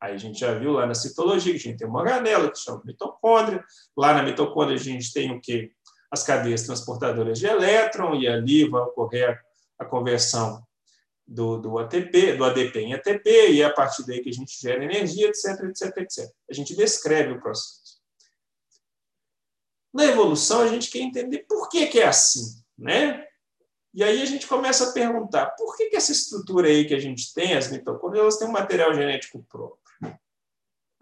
Aí 0.05 0.13
a 0.13 0.17
gente 0.17 0.39
já 0.39 0.53
viu 0.53 0.73
lá 0.73 0.85
na 0.85 0.93
citologia 0.93 1.51
que 1.51 1.57
a 1.57 1.61
gente 1.61 1.79
tem 1.79 1.87
uma 1.87 1.99
organela 1.99 2.51
que 2.51 2.59
chama 2.59 2.79
mitocôndria. 2.85 3.63
Lá 3.97 4.13
na 4.13 4.21
mitocôndria 4.21 4.75
a 4.75 4.79
gente 4.79 5.11
tem 5.11 5.31
o 5.31 5.41
quê? 5.41 5.71
As 6.11 6.21
cadeias 6.21 6.61
transportadoras 6.61 7.39
de 7.39 7.47
elétron, 7.47 8.13
e 8.13 8.27
ali 8.27 8.69
vai 8.69 8.83
ocorrer 8.83 9.41
a 9.79 9.83
conversão 9.83 10.63
do, 11.27 11.57
do 11.57 11.79
ATP, 11.79 12.37
do 12.37 12.45
ADP 12.45 12.79
em 12.81 12.93
ATP, 12.93 13.49
e 13.49 13.61
é 13.63 13.65
a 13.65 13.73
partir 13.73 14.05
daí 14.05 14.21
que 14.21 14.29
a 14.29 14.33
gente 14.33 14.55
gera 14.61 14.85
energia, 14.85 15.27
etc, 15.27 15.63
etc, 15.63 15.97
etc. 15.97 16.31
A 16.47 16.53
gente 16.53 16.75
descreve 16.75 17.33
o 17.33 17.41
processo. 17.41 17.99
Na 19.91 20.05
evolução, 20.05 20.61
a 20.61 20.67
gente 20.67 20.91
quer 20.91 20.99
entender 20.99 21.47
por 21.49 21.67
que, 21.67 21.87
que 21.87 21.99
é 21.99 22.05
assim, 22.05 22.61
né? 22.77 23.25
E 23.91 24.03
aí 24.03 24.21
a 24.21 24.25
gente 24.25 24.45
começa 24.45 24.89
a 24.89 24.93
perguntar, 24.93 25.47
por 25.57 25.75
que, 25.75 25.89
que 25.89 25.95
essa 25.95 26.11
estrutura 26.11 26.67
aí 26.67 26.85
que 26.85 26.93
a 26.93 26.99
gente 26.99 27.33
tem, 27.33 27.55
as 27.55 27.71
mitocôndrias, 27.71 28.21
elas 28.21 28.37
têm 28.37 28.47
um 28.47 28.51
material 28.51 28.93
genético 28.93 29.43
próprio? 29.49 29.84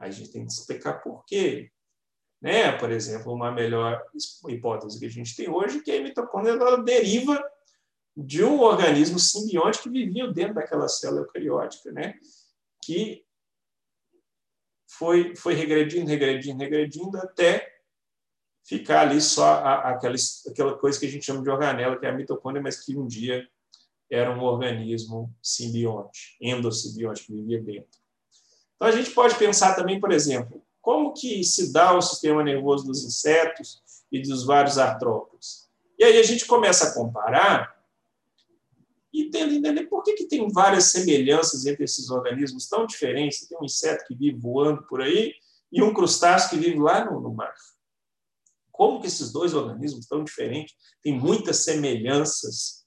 A 0.03 0.11
gente 0.11 0.31
tem 0.31 0.45
que 0.45 0.51
explicar 0.51 1.01
por 1.01 1.23
quê. 1.25 1.71
Né? 2.41 2.71
Por 2.77 2.91
exemplo, 2.91 3.33
uma 3.33 3.51
melhor 3.51 4.05
hipótese 4.49 4.99
que 4.99 5.05
a 5.05 5.09
gente 5.09 5.35
tem 5.35 5.49
hoje 5.49 5.77
é 5.77 5.81
que 5.81 5.91
a 5.91 6.03
mitocôndria 6.03 6.77
deriva 6.83 7.41
de 8.15 8.43
um 8.43 8.59
organismo 8.59 9.17
simbiótico 9.17 9.85
que 9.85 9.89
vivia 9.89 10.27
dentro 10.27 10.55
daquela 10.55 10.87
célula 10.89 11.21
eucariótica, 11.21 11.91
né? 11.91 12.15
que 12.83 13.25
foi, 14.89 15.35
foi 15.35 15.53
regredindo, 15.53 16.07
regredindo, 16.07 16.59
regredindo 16.59 17.17
até 17.17 17.73
ficar 18.65 19.01
ali 19.01 19.21
só 19.21 19.45
a, 19.45 19.91
aquela, 19.91 20.15
aquela 20.49 20.77
coisa 20.77 20.99
que 20.99 21.05
a 21.05 21.09
gente 21.09 21.25
chama 21.25 21.41
de 21.41 21.49
organela, 21.49 21.97
que 21.97 22.05
é 22.05 22.09
a 22.09 22.13
mitocôndria, 22.13 22.61
mas 22.61 22.83
que 22.83 22.95
um 22.97 23.07
dia 23.07 23.47
era 24.11 24.31
um 24.37 24.43
organismo 24.43 25.33
simbionte, 25.41 26.37
endossimbiótico, 26.41 27.27
que 27.27 27.41
vivia 27.41 27.61
dentro. 27.61 28.02
Então, 28.83 28.93
a 28.93 28.97
gente 28.97 29.11
pode 29.11 29.35
pensar 29.35 29.75
também, 29.75 29.97
por 29.97 30.11
exemplo, 30.11 30.61
como 30.81 31.13
que 31.13 31.41
se 31.41 31.71
dá 31.71 31.97
o 31.97 32.01
sistema 32.01 32.43
nervoso 32.43 32.85
dos 32.85 33.01
insetos 33.05 33.81
e 34.11 34.21
dos 34.21 34.43
vários 34.45 34.77
artrópodes. 34.77 35.69
E 35.97 36.03
aí 36.03 36.17
a 36.17 36.23
gente 36.23 36.45
começa 36.45 36.89
a 36.89 36.93
comparar 36.93 37.81
e 39.13 39.29
tendo 39.29 39.53
entender 39.53 39.85
por 39.85 40.03
que, 40.03 40.15
que 40.15 40.25
tem 40.25 40.51
várias 40.51 40.91
semelhanças 40.91 41.65
entre 41.65 41.85
esses 41.85 42.09
organismos 42.09 42.67
tão 42.67 42.85
diferentes. 42.85 43.47
Tem 43.47 43.57
um 43.57 43.63
inseto 43.63 44.03
que 44.05 44.15
vive 44.15 44.37
voando 44.37 44.83
por 44.83 45.01
aí 45.01 45.33
e 45.71 45.81
um 45.81 45.93
crustáceo 45.93 46.49
que 46.49 46.57
vive 46.57 46.77
lá 46.77 47.05
no, 47.05 47.21
no 47.21 47.33
mar 47.33 47.55
como 48.69 48.99
que 48.99 49.07
esses 49.07 49.31
dois 49.31 49.53
organismos 49.53 50.07
tão 50.07 50.25
diferentes 50.25 50.75
têm 51.01 51.17
muitas 51.17 51.57
semelhanças 51.57 52.83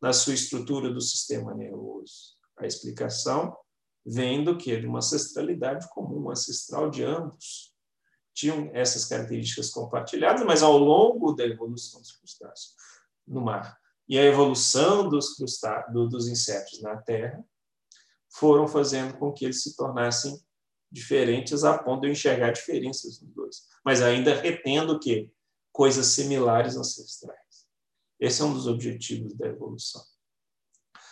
na 0.00 0.12
sua 0.12 0.34
estrutura 0.34 0.92
do 0.92 1.00
sistema 1.00 1.54
nervoso. 1.54 2.36
A 2.56 2.66
explicação 2.66 3.56
vem 4.04 4.44
do 4.44 4.56
que? 4.56 4.76
De 4.78 4.86
uma 4.86 4.98
ancestralidade 4.98 5.88
comum, 5.90 6.30
ancestral 6.30 6.90
de 6.90 7.02
ambos. 7.04 7.74
Tinham 8.34 8.70
essas 8.72 9.04
características 9.04 9.70
compartilhadas, 9.70 10.44
mas 10.44 10.62
ao 10.62 10.78
longo 10.78 11.32
da 11.32 11.44
evolução 11.44 12.00
dos 12.00 12.12
crustáceos 12.12 12.74
no 13.26 13.40
mar 13.40 13.80
e 14.10 14.18
a 14.18 14.24
evolução 14.24 15.08
dos, 15.08 15.36
dos 15.92 16.26
insetos 16.26 16.82
na 16.82 16.96
Terra 16.96 17.44
foram 18.28 18.66
fazendo 18.66 19.16
com 19.16 19.32
que 19.32 19.44
eles 19.44 19.62
se 19.62 19.76
tornassem 19.76 20.36
diferentes 20.90 21.62
a 21.62 21.78
ponto 21.78 22.00
de 22.00 22.08
eu 22.08 22.12
enxergar 22.12 22.50
diferenças 22.50 23.20
nos 23.20 23.32
dois, 23.32 23.68
mas 23.84 24.02
ainda 24.02 24.34
retendo 24.34 24.94
o 24.94 24.98
quê? 24.98 25.30
Coisas 25.70 26.06
similares 26.06 26.76
ancestrais. 26.76 27.38
Esse 28.18 28.42
é 28.42 28.44
um 28.44 28.52
dos 28.52 28.66
objetivos 28.66 29.32
da 29.34 29.46
evolução. 29.46 30.02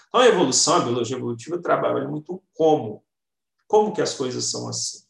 Então, 0.09 0.21
a 0.21 0.27
evolução, 0.27 0.77
a 0.77 0.81
biologia 0.81 1.17
evolutiva, 1.17 1.61
trabalha 1.61 2.09
muito 2.09 2.43
como. 2.55 3.05
Como 3.67 3.93
que 3.93 4.01
as 4.01 4.15
coisas 4.15 4.51
são 4.51 4.69
assim. 4.69 5.05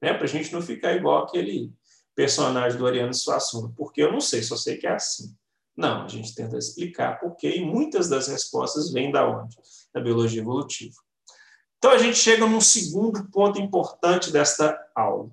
Né? 0.00 0.14
Para 0.14 0.24
a 0.24 0.28
gente 0.28 0.52
não 0.52 0.62
ficar 0.62 0.94
igual 0.94 1.24
aquele 1.24 1.72
personagem 2.14 2.78
do 2.78 2.86
Ariano 2.86 3.14
Suassuna, 3.14 3.72
porque 3.76 4.02
eu 4.02 4.10
não 4.10 4.20
sei, 4.20 4.42
só 4.42 4.56
sei 4.56 4.78
que 4.78 4.86
é 4.86 4.94
assim. 4.94 5.36
Não, 5.76 6.04
a 6.04 6.08
gente 6.08 6.34
tenta 6.34 6.56
explicar 6.56 7.20
por 7.20 7.36
quê, 7.36 7.56
e 7.56 7.64
muitas 7.64 8.08
das 8.08 8.26
respostas 8.26 8.90
vêm 8.90 9.12
da 9.12 9.28
onde? 9.28 9.56
Da 9.92 10.00
biologia 10.00 10.40
evolutiva. 10.40 10.96
Então, 11.76 11.92
a 11.92 11.98
gente 11.98 12.18
chega 12.18 12.44
num 12.44 12.60
segundo 12.60 13.30
ponto 13.30 13.60
importante 13.60 14.32
desta 14.32 14.76
aula. 14.96 15.30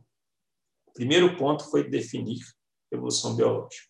O 0.86 0.91
primeiro 0.93 1.36
ponto 1.38 1.63
foi 1.71 1.89
definir 1.89 2.39
evolução 2.91 3.36
biológica, 3.36 3.88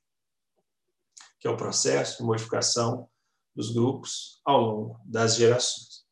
que 1.39 1.47
é 1.47 1.51
o 1.51 1.57
processo 1.57 2.19
de 2.19 2.23
modificação 2.23 3.09
dos 3.55 3.73
grupos 3.73 4.41
ao 4.45 4.61
longo 4.61 4.99
das 5.05 5.35
gerações. 5.35 6.05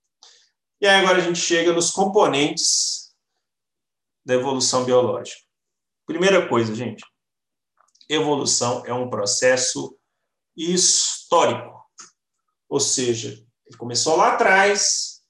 E 0.79 0.87
aí 0.87 1.01
agora 1.01 1.17
a 1.17 1.21
gente 1.21 1.39
chega 1.39 1.73
nos 1.73 1.91
componentes 1.91 3.13
da 4.25 4.33
evolução 4.33 4.85
biológica. 4.85 5.41
Primeira 6.05 6.47
coisa, 6.47 6.73
gente, 6.73 7.03
evolução 8.09 8.85
é 8.85 8.93
um 8.93 9.09
processo 9.09 9.97
histórico. 10.55 11.73
Ou 12.69 12.79
seja, 12.79 13.29
ele 13.65 13.77
começou 13.77 14.15
lá 14.15 14.33
atrás, 14.33 15.21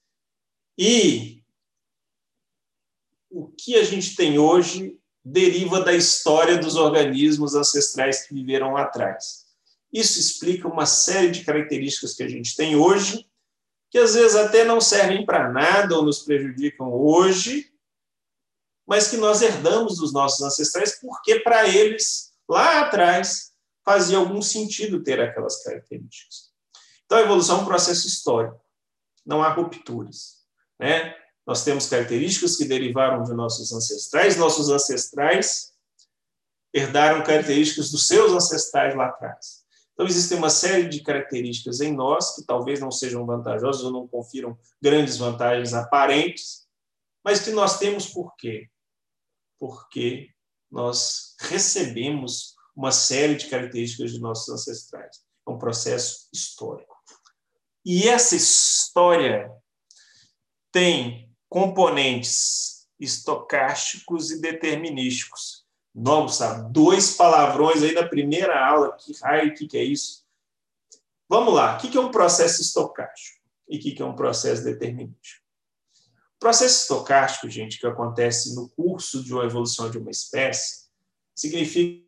e 0.77 1.43
o 3.29 3.47
que 3.51 3.75
a 3.75 3.83
gente 3.83 4.15
tem 4.15 4.39
hoje 4.39 4.99
deriva 5.23 5.81
da 5.81 5.93
história 5.93 6.57
dos 6.57 6.75
organismos 6.75 7.55
ancestrais 7.55 8.27
que 8.27 8.33
viveram 8.33 8.73
lá 8.73 8.83
atrás. 8.83 9.42
Isso 9.93 10.19
explica 10.19 10.67
uma 10.67 10.87
série 10.87 11.29
de 11.29 11.45
características 11.45 12.15
que 12.15 12.23
a 12.23 12.27
gente 12.27 12.55
tem 12.55 12.75
hoje, 12.75 13.29
que 13.91 13.99
às 13.99 14.15
vezes 14.15 14.35
até 14.35 14.65
não 14.65 14.81
servem 14.81 15.23
para 15.23 15.51
nada 15.51 15.95
ou 15.95 16.03
nos 16.03 16.23
prejudicam 16.23 16.91
hoje, 16.91 17.71
mas 18.87 19.07
que 19.07 19.17
nós 19.17 19.43
herdamos 19.43 19.97
dos 19.97 20.11
nossos 20.11 20.41
ancestrais, 20.41 20.99
porque 20.99 21.39
para 21.41 21.67
eles, 21.67 22.33
lá 22.49 22.81
atrás, 22.81 23.51
fazia 23.85 24.17
algum 24.17 24.41
sentido 24.41 25.03
ter 25.03 25.21
aquelas 25.21 25.61
características. 25.63 26.51
Então, 27.05 27.19
a 27.19 27.21
evolução 27.21 27.59
é 27.59 27.61
um 27.61 27.65
processo 27.65 28.07
histórico, 28.07 28.59
não 29.23 29.43
há 29.43 29.49
rupturas. 29.49 30.43
Né? 30.79 31.15
Nós 31.45 31.63
temos 31.63 31.87
características 31.87 32.57
que 32.57 32.65
derivaram 32.65 33.23
de 33.23 33.33
nossos 33.33 33.71
ancestrais, 33.71 34.37
nossos 34.37 34.69
ancestrais 34.69 35.71
herdaram 36.73 37.23
características 37.23 37.91
dos 37.91 38.07
seus 38.07 38.31
ancestrais 38.31 38.95
lá 38.95 39.07
atrás. 39.09 39.62
Então, 40.03 40.11
existem 40.11 40.37
uma 40.37 40.49
série 40.49 40.89
de 40.89 41.01
características 41.01 41.79
em 41.79 41.93
nós 41.95 42.35
que 42.35 42.45
talvez 42.45 42.77
não 42.81 42.91
sejam 42.91 43.25
vantajosas 43.25 43.83
ou 43.85 43.91
não 43.91 44.05
confiram 44.05 44.59
grandes 44.81 45.15
vantagens 45.15 45.73
aparentes, 45.73 46.67
mas 47.23 47.39
que 47.39 47.51
nós 47.51 47.79
temos 47.79 48.07
por 48.07 48.35
quê? 48.35 48.69
Porque 49.57 50.29
nós 50.69 51.37
recebemos 51.39 52.53
uma 52.75 52.91
série 52.91 53.35
de 53.35 53.47
características 53.47 54.11
de 54.11 54.19
nossos 54.19 54.49
ancestrais. 54.49 55.23
É 55.47 55.49
um 55.49 55.57
processo 55.57 56.27
histórico. 56.33 56.97
E 57.85 58.09
essa 58.09 58.35
história 58.35 59.49
tem 60.69 61.33
componentes 61.47 62.89
estocásticos 62.99 64.31
e 64.31 64.41
determinísticos. 64.41 65.62
Nossa, 65.93 66.63
dois 66.71 67.15
palavrões 67.15 67.83
aí 67.83 67.93
na 67.93 68.07
primeira 68.07 68.65
aula. 68.65 68.97
Que 68.97 69.13
raio, 69.21 69.51
o 69.51 69.53
que, 69.53 69.67
que 69.67 69.77
é 69.77 69.83
isso? 69.83 70.25
Vamos 71.29 71.53
lá. 71.53 71.75
O 71.75 71.79
que, 71.79 71.89
que 71.89 71.97
é 71.97 72.01
um 72.01 72.11
processo 72.11 72.61
estocástico 72.61 73.39
e 73.69 73.77
o 73.77 73.79
que, 73.79 73.91
que 73.91 74.01
é 74.01 74.05
um 74.05 74.15
processo 74.15 74.63
determinístico? 74.63 75.43
O 76.35 76.39
processo 76.39 76.81
estocástico, 76.81 77.49
gente, 77.49 77.79
que 77.79 77.87
acontece 77.87 78.55
no 78.55 78.69
curso 78.69 79.23
de 79.23 79.33
uma 79.33 79.45
evolução 79.45 79.89
de 79.89 79.97
uma 79.97 80.11
espécie, 80.11 80.87
significa 81.35 82.03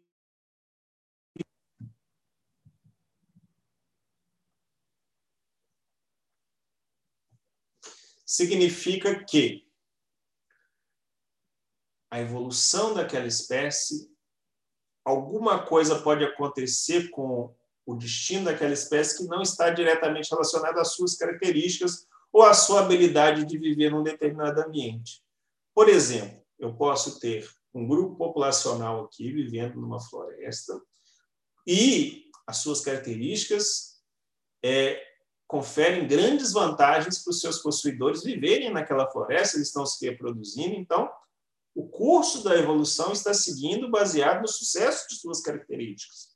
significa 8.25 9.23
que 9.23 9.64
a 12.15 12.21
evolução 12.21 12.93
daquela 12.93 13.27
espécie, 13.27 14.09
alguma 15.03 15.65
coisa 15.65 15.99
pode 15.99 16.23
acontecer 16.23 17.09
com 17.09 17.53
o 17.85 17.93
destino 17.93 18.45
daquela 18.45 18.71
espécie 18.71 19.17
que 19.17 19.25
não 19.25 19.41
está 19.41 19.69
diretamente 19.69 20.31
relacionada 20.31 20.79
às 20.79 20.93
suas 20.93 21.15
características 21.15 22.07
ou 22.31 22.43
à 22.43 22.53
sua 22.53 22.79
habilidade 22.79 23.45
de 23.45 23.57
viver 23.57 23.91
num 23.91 24.01
determinado 24.01 24.61
ambiente. 24.61 25.21
Por 25.73 25.89
exemplo, 25.89 26.41
eu 26.57 26.73
posso 26.73 27.19
ter 27.19 27.49
um 27.73 27.85
grupo 27.85 28.15
populacional 28.15 29.03
aqui 29.03 29.29
vivendo 29.33 29.75
numa 29.75 29.99
floresta 29.99 30.81
e 31.67 32.31
as 32.47 32.57
suas 32.57 32.79
características 32.79 34.01
é, 34.63 35.03
conferem 35.45 36.07
grandes 36.07 36.53
vantagens 36.53 37.21
para 37.21 37.31
os 37.31 37.41
seus 37.41 37.57
possuidores 37.57 38.23
viverem 38.23 38.71
naquela 38.71 39.11
floresta, 39.11 39.57
eles 39.57 39.67
estão 39.67 39.85
se 39.85 40.09
reproduzindo. 40.09 40.75
Então, 40.75 41.11
o 41.75 41.89
curso 41.89 42.41
da 42.41 42.55
evolução 42.55 43.11
está 43.11 43.33
seguindo 43.33 43.91
baseado 43.91 44.41
no 44.41 44.47
sucesso 44.47 45.09
de 45.09 45.15
suas 45.15 45.41
características. 45.41 46.33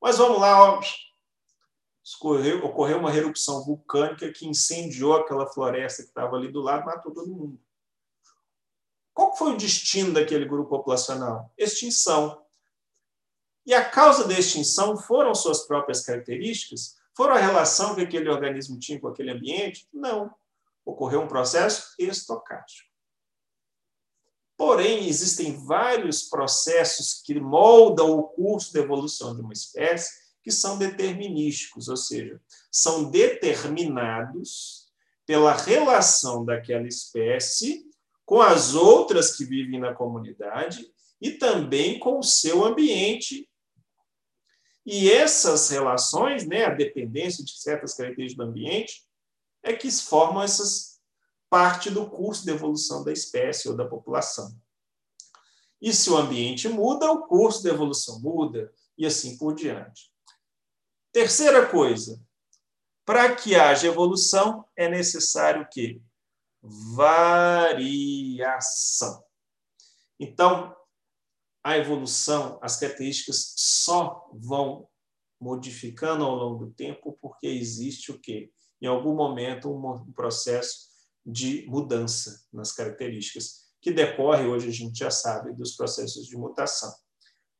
Mas 0.00 0.16
vamos 0.16 0.40
lá, 0.40 0.72
ó. 0.72 0.80
Escorreu, 2.02 2.64
ocorreu 2.64 2.98
uma 2.98 3.14
erupção 3.14 3.62
vulcânica 3.62 4.32
que 4.32 4.48
incendiou 4.48 5.14
aquela 5.14 5.46
floresta 5.46 6.02
que 6.02 6.08
estava 6.08 6.36
ali 6.36 6.50
do 6.50 6.62
lado, 6.62 6.86
matou 6.86 7.12
todo 7.12 7.30
mundo. 7.30 7.60
Qual 9.12 9.36
foi 9.36 9.52
o 9.52 9.56
destino 9.58 10.14
daquele 10.14 10.46
grupo 10.46 10.70
populacional? 10.70 11.52
Extinção. 11.58 12.42
E 13.66 13.74
a 13.74 13.84
causa 13.84 14.26
da 14.26 14.38
extinção 14.38 14.96
foram 14.96 15.34
suas 15.34 15.66
próprias 15.66 16.00
características? 16.00 16.96
Foram 17.14 17.34
a 17.34 17.38
relação 17.38 17.94
que 17.94 18.00
aquele 18.00 18.30
organismo 18.30 18.78
tinha 18.78 18.98
com 18.98 19.08
aquele 19.08 19.32
ambiente? 19.32 19.86
Não. 19.92 20.34
Ocorreu 20.82 21.20
um 21.20 21.28
processo 21.28 21.94
estocástico. 21.98 22.87
Porém, 24.58 25.06
existem 25.06 25.56
vários 25.64 26.24
processos 26.24 27.22
que 27.24 27.38
moldam 27.38 28.18
o 28.18 28.24
curso 28.24 28.72
de 28.72 28.80
evolução 28.80 29.32
de 29.32 29.40
uma 29.40 29.52
espécie 29.52 30.10
que 30.42 30.50
são 30.50 30.76
determinísticos, 30.76 31.88
ou 31.88 31.96
seja, 31.96 32.40
são 32.68 33.08
determinados 33.08 34.88
pela 35.24 35.54
relação 35.54 36.44
daquela 36.44 36.88
espécie 36.88 37.86
com 38.26 38.42
as 38.42 38.74
outras 38.74 39.36
que 39.36 39.44
vivem 39.44 39.78
na 39.78 39.94
comunidade 39.94 40.92
e 41.20 41.30
também 41.30 42.00
com 42.00 42.18
o 42.18 42.24
seu 42.24 42.64
ambiente. 42.64 43.48
E 44.84 45.08
essas 45.08 45.70
relações, 45.70 46.44
né, 46.44 46.64
a 46.64 46.74
dependência 46.74 47.44
de 47.44 47.56
certas 47.60 47.94
características 47.94 48.44
do 48.44 48.50
ambiente, 48.50 49.06
é 49.62 49.72
que 49.72 49.88
formam 49.90 50.42
essas 50.42 50.87
parte 51.50 51.90
do 51.90 52.08
curso 52.08 52.44
de 52.44 52.50
evolução 52.50 53.04
da 53.04 53.12
espécie 53.12 53.68
ou 53.68 53.76
da 53.76 53.86
população. 53.86 54.56
E 55.80 55.92
se 55.92 56.10
o 56.10 56.16
ambiente 56.16 56.68
muda, 56.68 57.10
o 57.10 57.26
curso 57.26 57.62
de 57.62 57.68
evolução 57.68 58.20
muda, 58.20 58.72
e 58.96 59.06
assim 59.06 59.38
por 59.38 59.54
diante. 59.54 60.12
Terceira 61.12 61.66
coisa, 61.66 62.20
para 63.04 63.34
que 63.34 63.54
haja 63.54 63.86
evolução, 63.86 64.66
é 64.76 64.88
necessário 64.88 65.62
o 65.62 65.68
quê? 65.68 66.02
Variação. 66.94 68.04
Então, 70.18 70.76
a 71.62 71.78
evolução, 71.78 72.58
as 72.60 72.76
características 72.76 73.54
só 73.56 74.28
vão 74.34 74.88
modificando 75.40 76.24
ao 76.24 76.34
longo 76.34 76.66
do 76.66 76.72
tempo 76.72 77.16
porque 77.20 77.46
existe 77.46 78.10
o 78.10 78.18
quê? 78.18 78.50
Em 78.80 78.86
algum 78.86 79.14
momento, 79.14 79.70
um 79.70 80.12
processo 80.12 80.87
de 81.28 81.66
mudança 81.68 82.42
nas 82.50 82.72
características, 82.72 83.68
que 83.82 83.92
decorre, 83.92 84.46
hoje 84.46 84.68
a 84.68 84.72
gente 84.72 84.98
já 84.98 85.10
sabe, 85.10 85.54
dos 85.54 85.76
processos 85.76 86.26
de 86.26 86.36
mutação. 86.36 86.92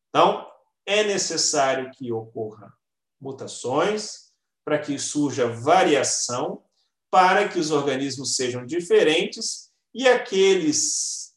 Então, 0.08 0.46
é 0.86 1.04
necessário 1.04 1.90
que 1.90 2.10
ocorra 2.10 2.72
mutações, 3.20 4.32
para 4.64 4.78
que 4.78 4.98
surja 4.98 5.48
variação, 5.48 6.62
para 7.10 7.48
que 7.48 7.58
os 7.58 7.70
organismos 7.70 8.36
sejam 8.36 8.64
diferentes 8.64 9.70
e 9.94 10.08
aqueles 10.08 11.34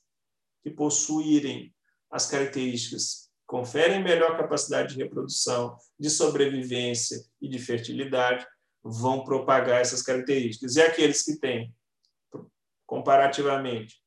que 0.63 0.69
possuírem 0.69 1.73
as 2.09 2.25
características 2.27 3.29
conferem 3.45 4.01
melhor 4.01 4.37
capacidade 4.37 4.93
de 4.93 5.03
reprodução, 5.03 5.75
de 5.99 6.09
sobrevivência 6.09 7.21
e 7.41 7.49
de 7.49 7.59
fertilidade, 7.59 8.45
vão 8.83 9.23
propagar 9.23 9.81
essas 9.81 10.01
características. 10.01 10.75
E 10.75 10.81
aqueles 10.81 11.23
que 11.23 11.37
têm, 11.37 11.73
comparativamente, 12.91 14.03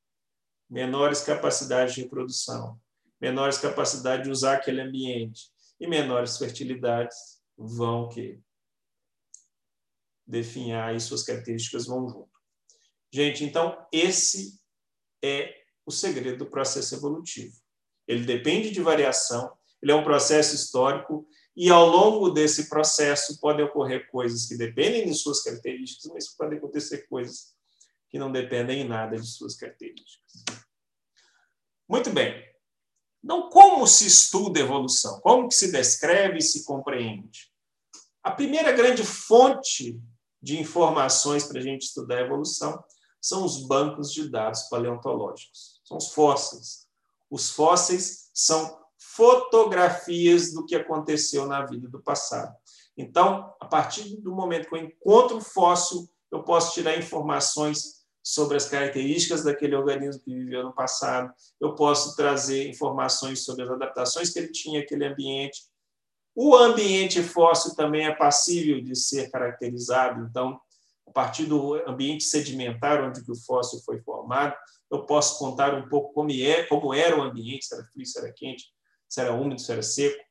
menores 0.68 1.22
capacidades 1.22 1.94
de 1.94 2.02
reprodução, 2.02 2.78
menores 3.18 3.56
capacidades 3.56 4.26
de 4.26 4.30
usar 4.30 4.56
aquele 4.56 4.82
ambiente 4.82 5.50
e 5.80 5.86
menores 5.86 6.36
fertilidades, 6.36 7.40
vão 7.56 8.10
que 8.10 8.38
definhar 10.26 10.94
e 10.94 11.00
suas 11.00 11.22
características 11.22 11.86
vão 11.86 12.06
junto. 12.06 12.38
Gente, 13.10 13.42
então 13.42 13.86
esse 13.90 14.60
é 15.24 15.64
o 15.86 15.90
segredo 15.90 16.44
do 16.44 16.50
processo 16.50 16.94
evolutivo 16.94 17.56
ele 18.06 18.26
depende 18.26 18.70
de 18.70 18.82
variação, 18.82 19.50
ele 19.82 19.92
é 19.92 19.94
um 19.94 20.04
processo 20.04 20.54
histórico, 20.54 21.26
e 21.56 21.70
ao 21.70 21.86
longo 21.86 22.28
desse 22.28 22.68
processo 22.68 23.40
podem 23.40 23.64
ocorrer 23.64 24.10
coisas 24.10 24.46
que 24.46 24.58
dependem 24.58 25.06
de 25.06 25.14
suas 25.14 25.42
características, 25.42 26.12
mas 26.12 26.36
podem 26.36 26.58
acontecer 26.58 27.06
coisas 27.08 27.53
que 28.14 28.18
não 28.20 28.30
dependem 28.30 28.82
em 28.82 28.86
nada 28.86 29.16
de 29.16 29.26
suas 29.26 29.56
características. 29.56 30.44
Muito 31.88 32.10
bem. 32.10 32.44
Então, 33.24 33.50
como 33.50 33.84
se 33.88 34.06
estuda 34.06 34.60
evolução? 34.60 35.20
Como 35.20 35.48
que 35.48 35.54
se 35.56 35.72
descreve 35.72 36.38
e 36.38 36.42
se 36.42 36.64
compreende? 36.64 37.50
A 38.22 38.30
primeira 38.30 38.70
grande 38.70 39.02
fonte 39.02 40.00
de 40.40 40.60
informações 40.60 41.42
para 41.42 41.58
a 41.58 41.60
gente 41.60 41.86
estudar 41.86 42.18
a 42.18 42.20
evolução 42.20 42.84
são 43.20 43.44
os 43.44 43.66
bancos 43.66 44.12
de 44.12 44.30
dados 44.30 44.62
paleontológicos, 44.68 45.80
são 45.82 45.96
os 45.96 46.12
fósseis. 46.12 46.86
Os 47.28 47.50
fósseis 47.50 48.30
são 48.32 48.80
fotografias 48.96 50.52
do 50.52 50.64
que 50.64 50.76
aconteceu 50.76 51.46
na 51.46 51.66
vida 51.66 51.88
do 51.88 52.00
passado. 52.00 52.54
Então, 52.96 53.52
a 53.60 53.66
partir 53.66 54.20
do 54.20 54.32
momento 54.32 54.68
que 54.68 54.76
eu 54.76 54.84
encontro 54.84 55.38
o 55.38 55.44
fóssil, 55.44 56.08
eu 56.30 56.44
posso 56.44 56.74
tirar 56.74 56.96
informações 56.96 58.03
sobre 58.24 58.56
as 58.56 58.66
características 58.66 59.44
daquele 59.44 59.76
organismo 59.76 60.22
que 60.22 60.34
viveu 60.34 60.62
no 60.62 60.72
passado, 60.72 61.30
eu 61.60 61.74
posso 61.74 62.16
trazer 62.16 62.66
informações 62.66 63.44
sobre 63.44 63.64
as 63.64 63.70
adaptações 63.70 64.30
que 64.30 64.38
ele 64.38 64.50
tinha 64.50 64.80
àquele 64.80 65.04
ambiente. 65.04 65.60
O 66.34 66.56
ambiente 66.56 67.22
fóssil 67.22 67.76
também 67.76 68.06
é 68.06 68.14
passível 68.14 68.80
de 68.80 68.96
ser 68.96 69.30
caracterizado, 69.30 70.26
então 70.26 70.58
a 71.06 71.10
partir 71.10 71.44
do 71.44 71.74
ambiente 71.86 72.24
sedimentar 72.24 73.04
onde 73.04 73.20
o 73.30 73.36
fóssil 73.36 73.80
foi 73.84 74.00
formado, 74.00 74.56
eu 74.90 75.04
posso 75.04 75.38
contar 75.38 75.74
um 75.74 75.86
pouco 75.88 76.14
como, 76.14 76.32
é, 76.32 76.64
como 76.64 76.94
era 76.94 77.18
o 77.18 77.22
ambiente, 77.22 77.66
se 77.66 77.74
era 77.74 77.84
frio, 77.84 78.06
se 78.06 78.18
era 78.18 78.32
quente, 78.32 78.64
se 79.06 79.20
era 79.20 79.34
úmido, 79.34 79.60
se 79.60 79.70
era 79.70 79.82
seco. 79.82 80.24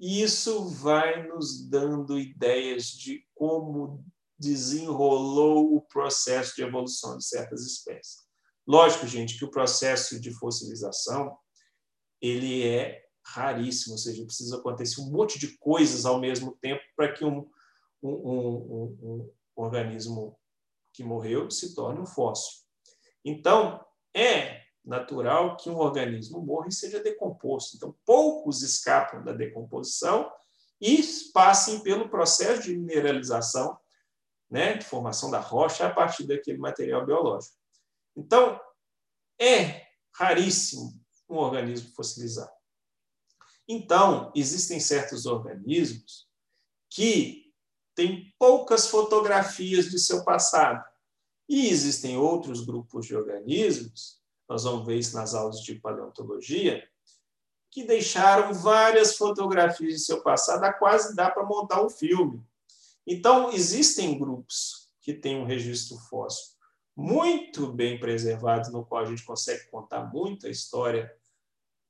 E 0.00 0.22
isso 0.22 0.66
vai 0.66 1.28
nos 1.28 1.68
dando 1.68 2.18
ideias 2.18 2.86
de 2.86 3.22
como 3.34 4.02
desenrolou 4.40 5.76
o 5.76 5.82
processo 5.82 6.56
de 6.56 6.62
evolução 6.62 7.18
de 7.18 7.26
certas 7.26 7.66
espécies. 7.66 8.24
Lógico, 8.66 9.06
gente, 9.06 9.36
que 9.38 9.44
o 9.44 9.50
processo 9.50 10.18
de 10.18 10.32
fossilização 10.32 11.36
ele 12.22 12.66
é 12.66 13.04
raríssimo, 13.22 13.94
ou 13.94 13.98
seja, 13.98 14.24
precisa 14.24 14.56
acontecer 14.56 15.00
um 15.02 15.10
monte 15.10 15.38
de 15.38 15.58
coisas 15.58 16.06
ao 16.06 16.18
mesmo 16.18 16.56
tempo 16.60 16.82
para 16.96 17.12
que 17.12 17.24
um, 17.24 17.48
um, 18.02 18.10
um, 18.10 18.98
um, 19.02 19.32
organismo 19.54 20.38
que 20.92 21.04
morreu 21.04 21.50
se 21.50 21.74
torne 21.74 22.00
um 22.00 22.06
fóssil. 22.06 22.62
Então, 23.24 23.84
é 24.14 24.62
natural 24.84 25.56
que 25.56 25.68
um 25.68 25.76
organismo 25.76 26.40
morra 26.40 26.68
e 26.68 26.72
seja 26.72 27.02
decomposto. 27.02 27.76
Então, 27.76 27.94
poucos 28.06 28.62
escapam 28.62 29.22
da 29.22 29.32
decomposição 29.32 30.30
e 30.80 31.02
passem 31.34 31.80
pelo 31.80 32.08
processo 32.08 32.62
de 32.62 32.76
mineralização, 32.76 33.78
né, 34.50 34.74
de 34.76 34.84
formação 34.84 35.30
da 35.30 35.38
rocha 35.38 35.86
a 35.86 35.94
partir 35.94 36.26
daquele 36.26 36.58
material 36.58 37.06
biológico. 37.06 37.56
Então, 38.16 38.60
é 39.40 39.86
raríssimo 40.12 40.92
um 41.28 41.36
organismo 41.36 41.92
fossilizado. 41.94 42.50
Então, 43.68 44.32
existem 44.34 44.80
certos 44.80 45.26
organismos 45.26 46.28
que 46.90 47.54
têm 47.94 48.34
poucas 48.38 48.88
fotografias 48.88 49.86
de 49.86 49.98
seu 49.98 50.24
passado. 50.24 50.84
E 51.48 51.68
existem 51.68 52.16
outros 52.16 52.64
grupos 52.64 53.06
de 53.06 53.14
organismos, 53.14 54.20
nós 54.48 54.64
vamos 54.64 54.84
ver 54.86 54.98
isso 54.98 55.16
nas 55.16 55.34
aulas 55.34 55.60
de 55.60 55.76
paleontologia, 55.76 56.88
que 57.70 57.84
deixaram 57.84 58.52
várias 58.52 59.16
fotografias 59.16 59.94
de 59.94 60.00
seu 60.00 60.22
passado, 60.22 60.64
a 60.64 60.72
quase 60.72 61.14
dá 61.14 61.30
para 61.30 61.46
montar 61.46 61.84
um 61.84 61.88
filme. 61.88 62.44
Então, 63.06 63.52
existem 63.52 64.18
grupos 64.18 64.90
que 65.00 65.14
têm 65.14 65.36
um 65.36 65.46
registro 65.46 65.96
fóssil 66.08 66.58
muito 66.96 67.72
bem 67.72 67.98
preservado, 67.98 68.70
no 68.70 68.84
qual 68.84 69.02
a 69.02 69.06
gente 69.06 69.24
consegue 69.24 69.70
contar 69.70 70.12
muita 70.12 70.48
história 70.48 71.10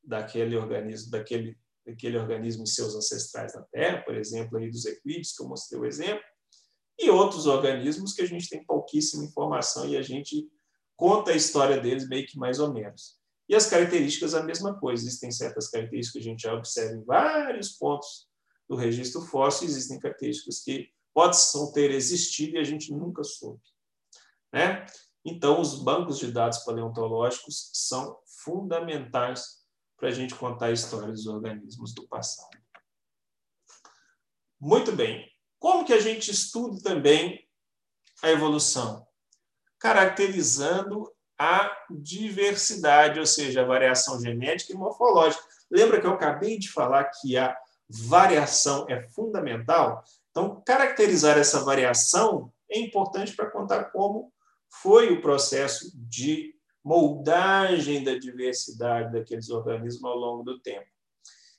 daquele 0.05 0.57
organismo, 0.57 1.11
daquele 1.11 1.59
aquele 1.89 2.19
organismo 2.19 2.65
e 2.65 2.69
seus 2.69 2.95
ancestrais 2.95 3.55
na 3.55 3.63
Terra, 3.63 4.03
por 4.03 4.15
exemplo, 4.15 4.59
aí 4.59 4.71
dos 4.71 4.85
equídeos, 4.85 5.33
que 5.33 5.43
eu 5.43 5.49
mostrei 5.49 5.81
o 5.81 5.87
exemplo, 5.87 6.23
e 6.99 7.11
outros 7.11 7.47
organismos 7.47 8.13
que 8.13 8.23
a 8.23 8.27
gente 8.27 8.49
tem 8.49 8.65
pouquíssima 8.65 9.25
informação 9.25 9.89
e 9.89 9.97
a 9.97 10.03
gente 10.03 10.49
conta 10.97 11.31
a 11.31 11.37
história 11.37 11.81
deles 11.81 12.07
meio 12.07 12.27
que 12.27 12.39
mais 12.39 12.61
ou 12.61 12.73
menos. 12.73 13.19
E 13.49 13.55
as 13.55 13.67
características, 13.67 14.35
a 14.35 14.43
mesma 14.43 14.79
coisa. 14.79 15.03
Existem 15.03 15.33
certas 15.33 15.69
características 15.69 16.13
que 16.13 16.29
a 16.29 16.31
gente 16.31 16.43
já 16.43 16.55
observa 16.55 16.95
em 16.95 17.05
vários 17.05 17.71
pontos 17.71 18.29
do 18.69 18.77
registro 18.77 19.23
fóssil, 19.23 19.67
existem 19.67 19.99
características 19.99 20.63
que 20.63 20.89
podem 21.15 21.39
ter 21.73 21.91
existido 21.91 22.57
e 22.57 22.61
a 22.61 22.65
gente 22.65 22.93
nunca 22.93 23.23
soube. 23.23 23.63
Né? 24.53 24.85
Então, 25.25 25.61
os 25.61 25.83
bancos 25.83 26.19
de 26.19 26.33
dados 26.33 26.59
paleontológicos 26.59 27.71
são 27.73 28.19
fundamentais 28.45 29.61
para 29.97 30.09
a 30.09 30.13
gente 30.13 30.35
contar 30.35 30.67
a 30.67 30.73
história 30.73 31.09
dos 31.09 31.27
organismos 31.27 31.95
do 31.95 32.09
passado. 32.09 32.59
Muito 34.59 34.93
bem. 34.93 35.31
Como 35.59 35.85
que 35.85 35.93
a 35.93 36.01
gente 36.01 36.31
estuda 36.31 36.83
também 36.83 37.47
a 38.23 38.31
evolução? 38.31 39.07
Caracterizando 39.79 41.11
a 41.39 41.75
diversidade, 41.91 43.19
ou 43.19 43.27
seja, 43.27 43.63
a 43.63 43.67
variação 43.67 44.21
genética 44.21 44.73
e 44.73 44.77
morfológica. 44.77 45.43
Lembra 45.71 46.01
que 46.01 46.07
eu 46.07 46.13
acabei 46.13 46.59
de 46.59 46.71
falar 46.71 47.05
que 47.05 47.37
a 47.37 47.57
variação 47.89 48.87
é 48.89 49.09
fundamental? 49.09 50.05
Então, 50.31 50.63
caracterizar 50.65 51.39
essa 51.39 51.65
variação 51.65 52.53
é 52.71 52.79
importante 52.79 53.35
para 53.35 53.51
contar 53.51 53.85
como 53.87 54.33
foi 54.83 55.13
o 55.13 55.21
processo 55.21 55.91
de 55.95 56.55
moldagem 56.85 58.03
da 58.03 58.17
diversidade 58.17 59.13
daqueles 59.13 59.51
organismos 59.51 60.05
ao 60.05 60.17
longo 60.17 60.43
do 60.43 60.61
tempo. 60.61 60.87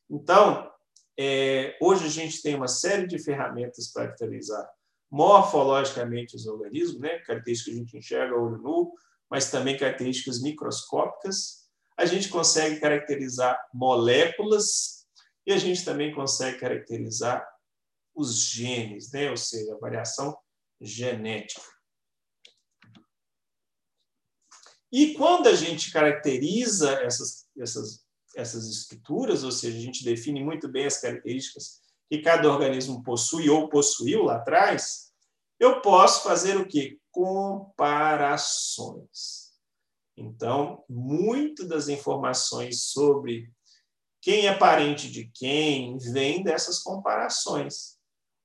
Então, 0.09 0.71
é, 1.19 1.77
hoje 1.81 2.05
a 2.05 2.09
gente 2.09 2.41
tem 2.41 2.55
uma 2.55 2.67
série 2.67 3.05
de 3.05 3.19
ferramentas 3.19 3.91
para 3.91 4.05
caracterizar 4.05 4.67
morfologicamente 5.11 6.35
os 6.35 6.47
organismos, 6.47 6.99
né? 6.99 7.19
características 7.19 7.73
que 7.73 7.77
a 7.77 7.83
gente 7.83 7.97
enxerga 7.97 8.35
olho 8.35 8.57
nu, 8.57 8.93
mas 9.29 9.51
também 9.51 9.77
características 9.77 10.41
microscópicas. 10.41 11.69
A 11.97 12.05
gente 12.05 12.29
consegue 12.29 12.79
caracterizar 12.79 13.59
moléculas 13.73 15.05
e 15.45 15.51
a 15.51 15.57
gente 15.57 15.83
também 15.83 16.13
consegue 16.13 16.59
caracterizar 16.59 17.45
os 18.13 18.45
genes, 18.45 19.11
né? 19.11 19.29
ou 19.29 19.37
seja, 19.37 19.73
a 19.73 19.79
variação 19.79 20.37
genética. 20.79 21.61
E 24.91 25.13
quando 25.13 25.47
a 25.47 25.53
gente 25.53 25.91
caracteriza 25.91 26.91
essas, 27.01 27.47
essas, 27.57 28.03
essas 28.35 28.67
estruturas, 28.67 29.43
ou 29.43 29.51
seja, 29.51 29.77
a 29.77 29.81
gente 29.81 30.03
define 30.03 30.43
muito 30.43 30.67
bem 30.67 30.85
as 30.85 30.99
características 30.99 31.79
que 32.09 32.21
cada 32.21 32.51
organismo 32.51 33.01
possui 33.03 33.49
ou 33.49 33.69
possuiu 33.69 34.23
lá 34.23 34.35
atrás, 34.35 35.13
eu 35.57 35.79
posso 35.79 36.23
fazer 36.23 36.57
o 36.57 36.67
quê? 36.67 36.99
Comparações. 37.09 39.51
Então, 40.17 40.83
muito 40.89 41.65
das 41.65 41.87
informações 41.87 42.83
sobre 42.83 43.49
quem 44.21 44.47
é 44.47 44.53
parente 44.53 45.09
de 45.09 45.31
quem 45.33 45.97
vem 45.97 46.43
dessas 46.43 46.79
comparações. 46.79 47.97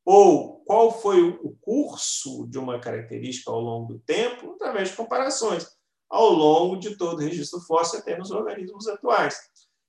Ou 0.07 0.61
qual 0.64 0.99
foi 1.03 1.21
o 1.29 1.55
curso 1.61 2.47
de 2.47 2.59
uma 2.59 2.79
característica 2.81 3.51
ao 3.51 3.61
longo 3.61 3.92
do 3.92 3.99
tempo, 3.99 4.53
através 4.53 4.90
de 4.90 4.97
comparações 4.97 5.77
ao 6.09 6.31
longo 6.31 6.77
de 6.77 6.97
todo 6.97 7.19
o 7.19 7.23
registro 7.23 7.61
fóssil 7.61 7.99
até 7.99 8.16
nos 8.16 8.31
organismos 8.31 8.87
atuais. 8.87 9.38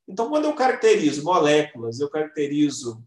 Então, 0.08 0.30
quando 0.30 0.46
eu 0.46 0.56
caracterizo 0.56 1.24
moléculas, 1.24 2.00
eu 2.00 2.10
caracterizo 2.10 3.04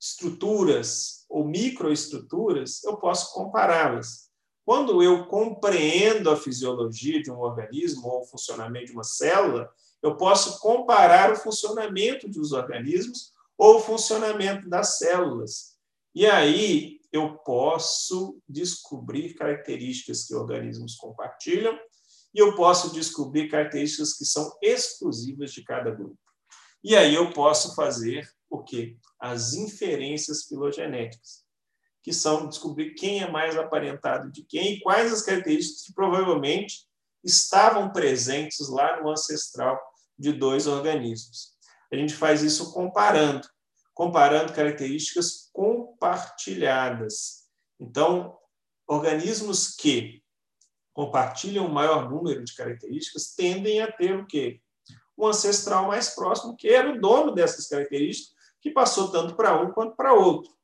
estruturas 0.00 1.24
ou 1.28 1.44
microestruturas, 1.44 2.84
eu 2.84 2.96
posso 2.96 3.34
compará-las. 3.34 4.28
Quando 4.64 5.02
eu 5.02 5.26
compreendo 5.26 6.30
a 6.30 6.36
fisiologia 6.36 7.22
de 7.22 7.30
um 7.30 7.38
organismo 7.38 8.06
ou 8.06 8.20
o 8.20 8.26
funcionamento 8.26 8.86
de 8.86 8.92
uma 8.92 9.02
célula, 9.02 9.68
eu 10.02 10.16
posso 10.16 10.60
comparar 10.60 11.32
o 11.32 11.36
funcionamento 11.36 12.28
dos 12.28 12.52
organismos 12.52 13.32
ou 13.56 13.76
o 13.76 13.80
funcionamento 13.80 14.68
das 14.68 14.98
células. 14.98 15.77
E 16.14 16.26
aí 16.26 17.00
eu 17.12 17.38
posso 17.38 18.40
descobrir 18.48 19.34
características 19.34 20.24
que 20.24 20.34
organismos 20.34 20.94
compartilham 20.96 21.78
e 22.34 22.38
eu 22.38 22.54
posso 22.54 22.92
descobrir 22.92 23.48
características 23.48 24.14
que 24.14 24.24
são 24.24 24.52
exclusivas 24.62 25.52
de 25.52 25.62
cada 25.64 25.90
grupo. 25.90 26.18
E 26.82 26.94
aí 26.94 27.14
eu 27.14 27.32
posso 27.32 27.74
fazer 27.74 28.28
o 28.48 28.62
quê? 28.62 28.96
As 29.18 29.54
inferências 29.54 30.44
filogenéticas, 30.44 31.44
que 32.02 32.12
são 32.12 32.48
descobrir 32.48 32.94
quem 32.94 33.22
é 33.22 33.30
mais 33.30 33.56
aparentado 33.56 34.30
de 34.30 34.44
quem 34.44 34.74
e 34.74 34.80
quais 34.80 35.12
as 35.12 35.22
características 35.22 35.82
que 35.82 35.92
provavelmente 35.92 36.86
estavam 37.24 37.90
presentes 37.90 38.68
lá 38.68 39.02
no 39.02 39.10
ancestral 39.10 39.78
de 40.18 40.32
dois 40.32 40.66
organismos. 40.66 41.56
A 41.92 41.96
gente 41.96 42.14
faz 42.14 42.42
isso 42.42 42.72
comparando, 42.72 43.48
comparando 43.98 44.52
características 44.52 45.50
compartilhadas. 45.52 47.48
Então, 47.80 48.38
organismos 48.86 49.74
que 49.74 50.22
compartilham 50.94 51.66
um 51.66 51.72
maior 51.72 52.08
número 52.08 52.44
de 52.44 52.54
características 52.54 53.34
tendem 53.34 53.80
a 53.82 53.90
ter 53.90 54.14
o 54.14 54.24
quê? 54.24 54.60
Um 55.18 55.26
ancestral 55.26 55.88
mais 55.88 56.10
próximo, 56.10 56.56
que 56.56 56.68
era 56.68 56.88
o 56.88 57.00
dono 57.00 57.34
dessas 57.34 57.66
características, 57.66 58.32
que 58.60 58.70
passou 58.70 59.10
tanto 59.10 59.34
para 59.34 59.60
um 59.60 59.72
quanto 59.72 59.96
para 59.96 60.14
outro. 60.14 60.56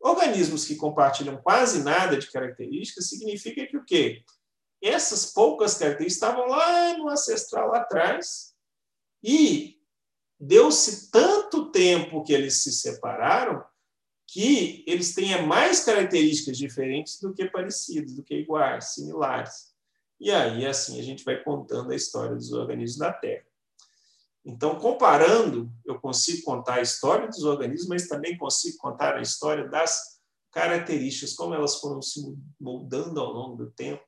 Organismos 0.00 0.64
que 0.64 0.74
compartilham 0.74 1.36
quase 1.36 1.84
nada 1.84 2.18
de 2.18 2.28
características 2.32 3.08
significa 3.08 3.64
que 3.64 3.76
o 3.76 3.84
quê? 3.84 4.24
Essas 4.82 5.26
poucas 5.32 5.78
características 5.78 6.30
estavam 6.30 6.48
lá 6.48 6.98
no 6.98 7.08
ancestral 7.08 7.72
atrás 7.76 8.56
e 9.22 9.75
deu-se 10.38 11.10
tanto 11.10 11.70
tempo 11.70 12.22
que 12.22 12.32
eles 12.32 12.62
se 12.62 12.72
separaram 12.72 13.64
que 14.26 14.84
eles 14.86 15.14
tenham 15.14 15.46
mais 15.46 15.84
características 15.84 16.58
diferentes 16.58 17.20
do 17.20 17.32
que 17.32 17.46
parecidas, 17.46 18.14
do 18.14 18.22
que 18.22 18.34
iguais, 18.34 18.94
similares. 18.94 19.74
E 20.18 20.30
aí, 20.30 20.66
assim, 20.66 20.98
a 20.98 21.02
gente 21.02 21.24
vai 21.24 21.42
contando 21.42 21.92
a 21.92 21.96
história 21.96 22.34
dos 22.34 22.52
organismos 22.52 22.98
da 22.98 23.12
Terra. 23.12 23.46
Então, 24.44 24.78
comparando, 24.78 25.70
eu 25.84 26.00
consigo 26.00 26.44
contar 26.44 26.74
a 26.74 26.82
história 26.82 27.28
dos 27.28 27.44
organismos, 27.44 27.88
mas 27.88 28.08
também 28.08 28.36
consigo 28.36 28.78
contar 28.78 29.16
a 29.16 29.22
história 29.22 29.68
das 29.68 30.20
características, 30.52 31.34
como 31.34 31.54
elas 31.54 31.80
foram 31.80 32.00
se 32.00 32.20
moldando 32.60 33.20
ao 33.20 33.32
longo 33.32 33.56
do 33.56 33.70
tempo. 33.70 34.04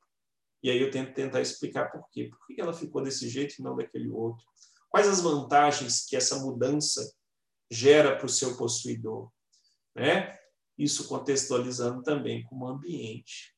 E 0.62 0.70
aí 0.70 0.80
eu 0.80 0.90
tento 0.90 1.12
tentar 1.12 1.40
explicar 1.40 1.90
por 1.90 2.08
quê. 2.10 2.30
Por 2.30 2.46
que 2.46 2.60
ela 2.60 2.72
ficou 2.72 3.02
desse 3.02 3.28
jeito 3.28 3.56
e 3.58 3.62
não 3.62 3.76
daquele 3.76 4.08
outro? 4.08 4.44
Quais 4.88 5.06
as 5.06 5.20
vantagens 5.20 6.04
que 6.06 6.16
essa 6.16 6.38
mudança 6.38 7.12
gera 7.70 8.16
para 8.16 8.26
o 8.26 8.30
seu 8.30 8.56
possuidor? 8.56 9.30
Né? 9.94 10.38
Isso 10.76 11.08
contextualizando 11.08 12.02
também 12.02 12.44
como 12.44 12.66
ambiente. 12.66 13.54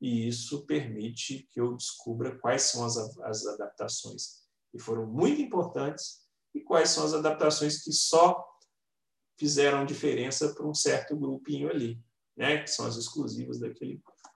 E 0.00 0.26
isso 0.26 0.64
permite 0.66 1.48
que 1.50 1.60
eu 1.60 1.76
descubra 1.76 2.38
quais 2.38 2.62
são 2.62 2.84
as, 2.84 2.96
as 3.20 3.46
adaptações 3.46 4.42
que 4.70 4.78
foram 4.78 5.06
muito 5.06 5.40
importantes 5.40 6.22
e 6.54 6.60
quais 6.60 6.90
são 6.90 7.04
as 7.04 7.12
adaptações 7.12 7.82
que 7.82 7.92
só 7.92 8.44
fizeram 9.38 9.84
diferença 9.84 10.54
para 10.54 10.66
um 10.66 10.74
certo 10.74 11.16
grupinho 11.16 11.70
ali, 11.70 12.00
né? 12.36 12.62
que 12.62 12.70
são 12.70 12.86
as 12.86 12.96
exclusivas 12.96 13.58
daquele 13.60 13.94
grupo. 13.94 14.31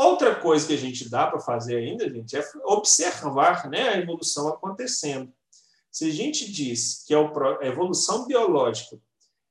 Outra 0.00 0.34
coisa 0.34 0.66
que 0.66 0.72
a 0.72 0.78
gente 0.78 1.10
dá 1.10 1.26
para 1.26 1.40
fazer 1.40 1.76
ainda, 1.76 2.08
gente, 2.08 2.34
é 2.34 2.42
observar 2.64 3.68
né, 3.68 3.86
a 3.90 3.98
evolução 3.98 4.48
acontecendo. 4.48 5.30
Se 5.92 6.08
a 6.08 6.10
gente 6.10 6.50
diz 6.50 7.04
que 7.04 7.12
é 7.12 7.18
a 7.18 7.66
evolução 7.66 8.26
biológica 8.26 8.98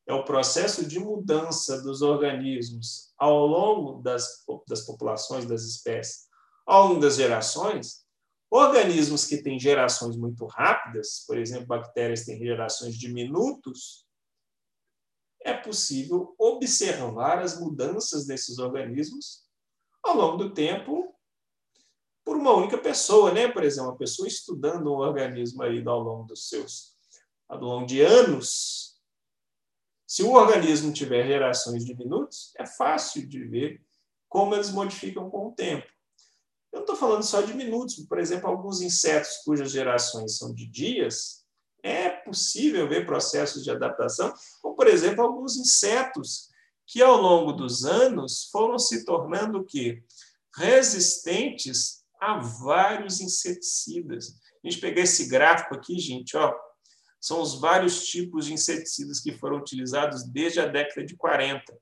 é 0.08 0.14
o 0.14 0.26
processo 0.26 0.88
de 0.88 0.98
mudança 1.00 1.84
dos 1.84 2.02
organismos 2.02 3.14
ao 3.16 3.46
longo 3.46 4.02
das, 4.02 4.44
das 4.68 4.82
populações, 4.82 5.46
das 5.46 5.62
espécies, 5.66 6.26
ao 6.66 6.88
longo 6.88 7.00
das 7.00 7.18
gerações, 7.18 8.04
organismos 8.50 9.28
que 9.28 9.44
têm 9.44 9.60
gerações 9.60 10.18
muito 10.18 10.48
rápidas, 10.48 11.26
por 11.28 11.38
exemplo, 11.38 11.68
bactérias 11.68 12.26
têm 12.26 12.40
gerações 12.40 12.98
de 12.98 13.14
minutos, 13.14 14.04
é 15.44 15.54
possível 15.54 16.34
observar 16.40 17.38
as 17.38 17.60
mudanças 17.60 18.26
desses 18.26 18.58
organismos 18.58 19.48
ao 20.04 20.16
longo 20.16 20.38
do 20.38 20.54
tempo 20.54 21.14
por 22.24 22.36
uma 22.36 22.54
única 22.54 22.78
pessoa, 22.78 23.32
né? 23.32 23.48
Por 23.48 23.64
exemplo, 23.64 23.90
uma 23.90 23.98
pessoa 23.98 24.28
estudando 24.28 24.92
um 24.92 24.98
organismo 24.98 25.64
aí 25.64 25.84
ao 25.86 26.00
longo 26.00 26.26
dos 26.26 26.48
seus, 26.48 26.96
ao 27.48 27.60
longo 27.60 27.86
de 27.86 28.02
anos. 28.02 29.00
Se 30.08 30.24
o 30.24 30.34
organismo 30.34 30.94
tiver 30.94 31.28
gerações 31.28 31.86
de 31.86 31.96
minutos, 31.96 32.54
é 32.58 32.66
fácil 32.66 33.28
de 33.28 33.44
ver 33.46 33.82
como 34.28 34.54
eles 34.54 34.70
modificam 34.70 35.30
com 35.30 35.48
o 35.48 35.52
tempo. 35.52 35.88
Eu 36.72 36.78
não 36.78 36.82
estou 36.82 36.96
falando 36.96 37.24
só 37.24 37.42
de 37.42 37.54
minutos, 37.54 37.96
por 38.08 38.20
exemplo, 38.20 38.48
alguns 38.48 38.82
insetos 38.82 39.38
cujas 39.44 39.72
gerações 39.72 40.38
são 40.38 40.54
de 40.54 40.68
dias, 40.68 41.44
é 41.82 42.10
possível 42.10 42.88
ver 42.88 43.06
processos 43.06 43.64
de 43.64 43.72
adaptação, 43.72 44.34
como, 44.62 44.76
por 44.76 44.88
exemplo, 44.88 45.24
alguns 45.24 45.58
insetos 45.58 46.49
que 46.90 47.04
ao 47.04 47.22
longo 47.22 47.54
dos 47.54 47.86
anos 47.86 48.50
foram 48.52 48.80
se 48.80 49.06
tornando 49.06 49.64
que 49.64 50.04
resistentes 50.56 52.04
a 52.20 52.40
vários 52.40 53.22
inseticidas. 53.22 54.34
A 54.64 54.68
gente 54.68 54.82
pegar 54.82 55.04
esse 55.04 55.28
gráfico 55.28 55.76
aqui, 55.76 56.00
gente, 56.00 56.36
ó, 56.36 56.52
são 57.22 57.42
os 57.42 57.62
vários 57.62 58.08
tipos 58.08 58.48
de 58.48 58.54
inseticidas 58.54 59.20
que 59.20 59.38
foram 59.38 59.58
utilizados 59.58 60.24
desde 60.24 60.62
a 60.62 60.66
década 60.66 61.06
de 61.06 61.16
40. 61.16 61.78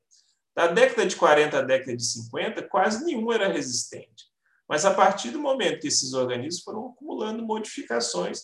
Da 0.53 0.67
década 0.67 1.07
de 1.07 1.15
40 1.15 1.57
à 1.57 1.61
década 1.61 1.95
de 1.95 2.03
50, 2.03 2.63
quase 2.63 3.05
nenhum 3.05 3.31
era 3.31 3.47
resistente. 3.47 4.25
Mas 4.67 4.83
a 4.83 4.93
partir 4.93 5.31
do 5.31 5.39
momento 5.39 5.79
que 5.79 5.87
esses 5.87 6.11
organismos 6.11 6.63
foram 6.63 6.89
acumulando 6.89 7.45
modificações, 7.45 8.41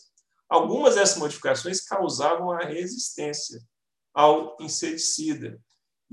algumas 0.48 0.96
dessas 0.96 1.18
modificações 1.18 1.82
causavam 1.82 2.52
a 2.52 2.60
resistência 2.64 3.60
ao 4.14 4.56
inseticida. 4.62 5.60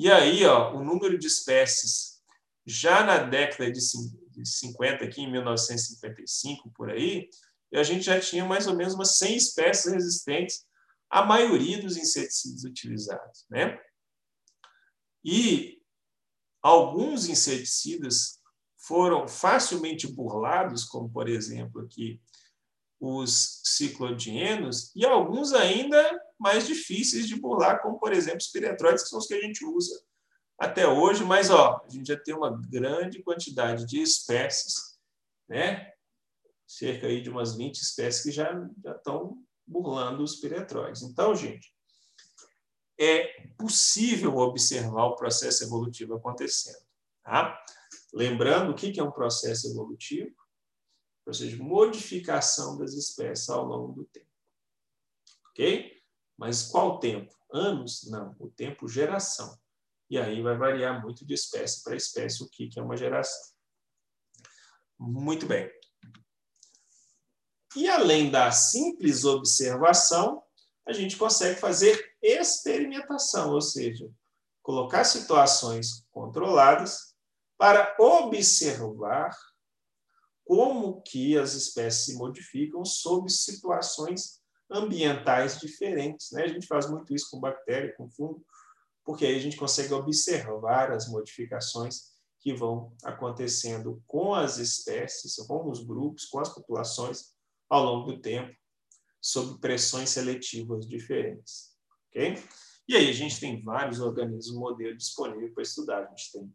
E 0.03 0.11
aí, 0.11 0.47
ó, 0.47 0.75
o 0.75 0.83
número 0.83 1.19
de 1.19 1.27
espécies, 1.27 2.23
já 2.65 3.05
na 3.05 3.19
década 3.19 3.71
de 3.71 3.83
50, 3.83 5.05
aqui 5.05 5.21
em 5.21 5.31
1955, 5.31 6.71
por 6.71 6.89
aí, 6.89 7.29
a 7.75 7.83
gente 7.83 8.05
já 8.05 8.19
tinha 8.19 8.47
mais 8.47 8.67
ou 8.67 8.75
menos 8.75 8.95
umas 8.95 9.19
100 9.19 9.37
espécies 9.37 9.93
resistentes 9.93 10.65
à 11.11 11.23
maioria 11.23 11.83
dos 11.83 11.99
inseticidas 11.99 12.65
utilizados. 12.65 13.45
Né? 13.51 13.79
E 15.23 15.83
alguns 16.63 17.29
inseticidas 17.29 18.41
foram 18.79 19.29
facilmente 19.29 20.07
burlados, 20.07 20.83
como, 20.87 21.11
por 21.11 21.29
exemplo, 21.29 21.83
aqui 21.83 22.23
os 22.99 23.61
ciclodienos, 23.65 24.97
e 24.97 25.05
alguns 25.05 25.53
ainda 25.53 26.20
mais 26.41 26.67
difíceis 26.67 27.29
de 27.29 27.39
burlar, 27.39 27.83
como, 27.83 27.99
por 27.99 28.13
exemplo, 28.13 28.39
os 28.39 28.49
piretróides, 28.49 29.05
que 29.05 29.11
são 29.11 29.19
os 29.19 29.27
que 29.27 29.35
a 29.35 29.41
gente 29.41 29.65
usa 29.65 30.03
até 30.59 30.87
hoje, 30.87 31.25
mas 31.25 31.51
ó, 31.51 31.83
a 31.85 31.89
gente 31.89 32.09
já 32.09 32.19
tem 32.19 32.35
uma 32.35 32.51
grande 32.69 33.23
quantidade 33.23 33.87
de 33.87 34.01
espécies, 34.03 34.99
né? 35.49 35.93
cerca 36.67 37.09
aí 37.09 37.21
de 37.21 37.29
umas 37.29 37.57
20 37.57 37.81
espécies 37.81 38.23
que 38.23 38.31
já, 38.31 38.53
já 38.85 38.93
estão 38.93 39.43
burlando 39.67 40.23
os 40.23 40.37
piretróides. 40.37 41.03
Então, 41.03 41.35
gente, 41.35 41.75
é 42.99 43.49
possível 43.59 44.37
observar 44.37 45.07
o 45.07 45.17
processo 45.17 45.65
evolutivo 45.65 46.15
acontecendo. 46.15 46.85
Tá? 47.25 47.61
Lembrando 48.13 48.71
o 48.71 48.75
que 48.75 49.01
é 49.01 49.03
um 49.03 49.11
processo 49.11 49.69
evolutivo? 49.69 50.35
Processo 51.25 51.51
de 51.51 51.57
modificação 51.57 52.79
das 52.79 52.93
espécies 52.93 53.49
ao 53.49 53.65
longo 53.65 53.93
do 53.93 54.05
tempo. 54.05 54.31
Ok? 55.51 56.00
Mas 56.41 56.63
qual 56.63 56.99
tempo? 56.99 57.37
Anos? 57.53 58.09
Não. 58.11 58.35
O 58.39 58.51
tempo 58.51 58.89
geração. 58.89 59.61
E 60.09 60.19
aí 60.19 60.41
vai 60.41 60.57
variar 60.57 61.03
muito 61.03 61.23
de 61.23 61.35
espécie 61.35 61.85
para 61.85 61.95
espécie 61.95 62.43
o 62.43 62.49
que 62.49 62.71
é 62.79 62.83
uma 62.83 62.97
geração. 62.97 63.53
Muito 64.99 65.45
bem. 65.45 65.71
E 67.77 67.89
além 67.91 68.31
da 68.31 68.51
simples 68.51 69.25
observação, 69.25 70.43
a 70.89 70.95
gente 70.95 71.19
consegue 71.19 71.61
fazer 71.61 72.17
experimentação, 72.23 73.53
ou 73.53 73.61
seja, 73.61 74.11
colocar 74.63 75.05
situações 75.05 76.07
controladas 76.11 77.15
para 77.59 77.95
observar 78.01 79.37
como 80.43 81.03
que 81.03 81.37
as 81.37 81.53
espécies 81.53 82.07
se 82.07 82.15
modificam 82.17 82.83
sob 82.83 83.31
situações 83.31 84.40
ambientais 84.71 85.59
diferentes. 85.59 86.31
Né? 86.33 86.45
A 86.45 86.49
gente 86.49 86.67
faz 86.67 86.89
muito 86.89 87.15
isso 87.15 87.29
com 87.31 87.41
bactéria, 87.41 87.95
com 87.97 88.11
fungo, 88.11 88.45
porque 89.05 89.27
aí 89.27 89.37
a 89.37 89.41
gente 89.41 89.57
consegue 89.57 89.93
observar 89.93 90.93
as 90.93 91.09
modificações 91.09 92.11
que 92.39 92.55
vão 92.55 92.95
acontecendo 93.05 94.03
com 94.07 94.35
as 94.35 94.59
espécies, 94.59 95.37
com 95.37 95.71
os 95.71 95.85
grupos, 95.85 96.27
com 96.27 96.41
as 96.41 96.49
populações 96.49 97.35
ao 97.69 97.85
longo 97.85 98.13
do 98.13 98.21
tempo, 98.21 98.55
sob 99.21 99.61
pressões 99.61 100.11
seletivas 100.11 100.87
diferentes. 100.87 101.77
ok? 102.09 102.43
E 102.89 102.97
aí 102.97 103.09
a 103.09 103.13
gente 103.13 103.39
tem 103.39 103.63
vários 103.63 104.01
organismos 104.01 104.59
modelo 104.59 104.97
disponíveis 104.97 105.53
para 105.53 105.63
estudar. 105.63 106.05
A 106.05 106.09
gente 106.09 106.33
tem 106.33 106.53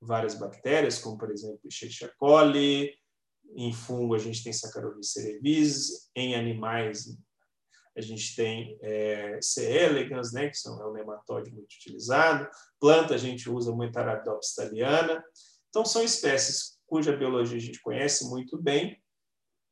várias 0.00 0.34
bactérias, 0.34 0.98
como 0.98 1.16
por 1.16 1.30
exemplo 1.30 1.60
Escherichia 1.64 2.12
coli, 2.18 2.92
em 3.54 3.72
fungo 3.72 4.14
a 4.14 4.18
gente 4.18 4.42
tem 4.42 4.52
Saccharomyces 4.52 5.12
cerevisiae, 5.12 5.98
em 6.14 6.34
animais 6.34 7.16
a 7.96 8.00
gente 8.00 8.36
tem 8.36 8.78
é, 8.82 9.38
C. 9.42 9.70
elegans, 9.70 10.32
né, 10.32 10.48
que 10.48 10.56
são, 10.56 10.80
é 10.80 10.86
um 10.86 10.92
nematóide 10.92 11.50
muito 11.50 11.72
utilizado. 11.72 12.48
Planta 12.78 13.14
a 13.14 13.18
gente 13.18 13.50
usa 13.50 13.72
muito 13.72 13.96
Arabidopsis 13.96 14.54
thaliana. 14.54 15.22
Então, 15.68 15.84
são 15.84 16.02
espécies 16.02 16.78
cuja 16.86 17.16
biologia 17.16 17.56
a 17.56 17.60
gente 17.60 17.80
conhece 17.80 18.28
muito 18.28 18.60
bem 18.60 19.00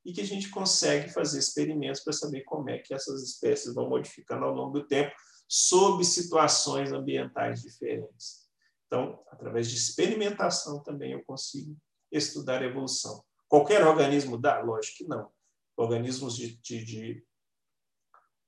e 0.04 0.12
que 0.12 0.20
a 0.20 0.26
gente 0.26 0.48
consegue 0.50 1.10
fazer 1.10 1.38
experimentos 1.38 2.02
para 2.02 2.12
saber 2.12 2.42
como 2.44 2.70
é 2.70 2.78
que 2.78 2.94
essas 2.94 3.22
espécies 3.22 3.74
vão 3.74 3.88
modificando 3.88 4.44
ao 4.44 4.54
longo 4.54 4.78
do 4.78 4.86
tempo 4.86 5.14
sob 5.48 6.04
situações 6.04 6.92
ambientais 6.92 7.62
diferentes. 7.62 8.48
Então, 8.86 9.22
através 9.30 9.68
de 9.68 9.76
experimentação 9.76 10.82
também 10.82 11.12
eu 11.12 11.24
consigo 11.24 11.76
estudar 12.12 12.62
a 12.62 12.66
evolução. 12.66 13.22
Qualquer 13.48 13.86
organismo 13.86 14.38
dá? 14.38 14.60
Lógico 14.60 14.98
que 14.98 15.08
não. 15.08 15.30
Organismos 15.76 16.36
de, 16.36 16.56
de, 16.58 16.84
de 16.84 17.24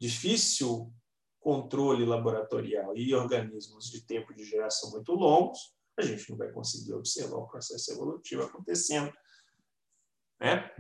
difícil 0.01 0.93
controle 1.41 2.05
laboratorial 2.05 2.97
e 2.97 3.15
organismos 3.15 3.91
de 3.91 4.03
tempo 4.03 4.35
de 4.35 4.45
geração 4.45 4.91
muito 4.91 5.13
longos, 5.13 5.75
a 5.97 6.03
gente 6.03 6.29
não 6.31 6.37
vai 6.37 6.51
conseguir 6.51 6.95
observar 6.95 7.37
o 7.37 7.47
processo 7.47 7.93
evolutivo 7.93 8.43
acontecendo. 8.43 9.13
Né? 10.41 10.71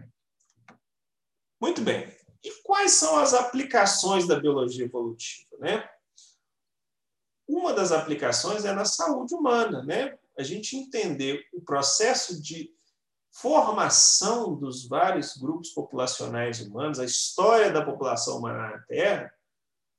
Muito 1.60 1.82
bem. 1.82 2.14
E 2.42 2.50
quais 2.62 2.92
são 2.92 3.18
as 3.18 3.34
aplicações 3.34 4.26
da 4.26 4.38
biologia 4.38 4.84
evolutiva? 4.84 5.56
Né? 5.58 5.88
Uma 7.46 7.74
das 7.74 7.92
aplicações 7.92 8.64
é 8.64 8.72
na 8.72 8.84
saúde 8.84 9.34
humana. 9.34 9.82
Né? 9.82 10.18
A 10.38 10.42
gente 10.42 10.76
entender 10.76 11.46
o 11.52 11.60
processo 11.60 12.40
de 12.40 12.74
formação 13.30 14.54
dos 14.54 14.86
vários 14.86 15.36
grupos 15.36 15.70
populacionais 15.70 16.60
humanos, 16.60 16.98
a 16.98 17.04
história 17.04 17.70
da 17.70 17.84
população 17.84 18.38
humana 18.38 18.70
na 18.70 18.78
Terra, 18.80 19.32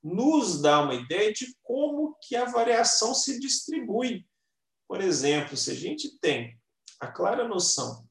nos 0.03 0.61
dá 0.61 0.81
uma 0.81 0.95
ideia 0.95 1.31
de 1.31 1.55
como 1.61 2.15
que 2.21 2.35
a 2.35 2.45
variação 2.45 3.13
se 3.13 3.39
distribui. 3.39 4.27
Por 4.87 4.99
exemplo, 4.99 5.55
se 5.55 5.71
a 5.71 5.75
gente 5.75 6.17
tem 6.19 6.59
a 6.99 7.07
clara 7.07 7.47
noção 7.47 8.05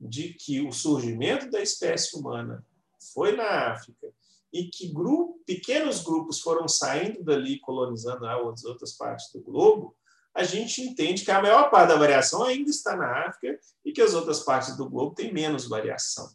de 0.00 0.34
que 0.34 0.60
o 0.60 0.72
surgimento 0.72 1.50
da 1.50 1.60
espécie 1.60 2.16
humana 2.16 2.64
foi 3.12 3.36
na 3.36 3.72
África 3.72 4.12
e 4.52 4.68
que 4.68 4.92
grupo, 4.92 5.40
pequenos 5.46 6.02
grupos 6.02 6.40
foram 6.40 6.68
saindo 6.68 7.22
dali 7.22 7.58
colonizando 7.60 8.26
as 8.26 8.64
outras 8.64 8.92
partes 8.92 9.30
do 9.32 9.40
globo, 9.40 9.96
a 10.34 10.42
gente 10.42 10.82
entende 10.82 11.24
que 11.24 11.30
a 11.30 11.40
maior 11.40 11.70
parte 11.70 11.90
da 11.90 11.96
variação 11.96 12.42
ainda 12.42 12.68
está 12.68 12.96
na 12.96 13.28
África 13.28 13.58
e 13.84 13.92
que 13.92 14.02
as 14.02 14.14
outras 14.14 14.40
partes 14.40 14.76
do 14.76 14.90
globo 14.90 15.14
têm 15.14 15.32
menos 15.32 15.68
variação. 15.68 16.28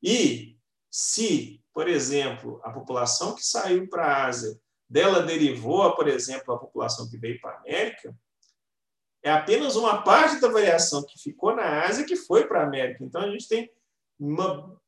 E 0.00 0.56
se, 0.88 1.60
por 1.74 1.88
exemplo, 1.88 2.60
a 2.62 2.70
população 2.70 3.34
que 3.34 3.44
saiu 3.44 3.88
para 3.88 4.06
a 4.06 4.26
Ásia, 4.26 4.58
dela 4.88 5.22
derivou, 5.22 5.94
por 5.94 6.08
exemplo, 6.08 6.54
a 6.54 6.58
população 6.58 7.08
que 7.08 7.18
veio 7.18 7.40
para 7.40 7.52
a 7.52 7.58
América, 7.58 8.16
é 9.22 9.30
apenas 9.30 9.76
uma 9.76 10.02
parte 10.02 10.40
da 10.40 10.48
variação 10.48 11.04
que 11.04 11.20
ficou 11.20 11.54
na 11.54 11.84
Ásia 11.84 12.06
que 12.06 12.16
foi 12.16 12.46
para 12.46 12.60
a 12.60 12.66
América. 12.66 13.04
Então, 13.04 13.20
a 13.20 13.30
gente 13.30 13.48
tem 13.48 13.70
uma 14.18 14.80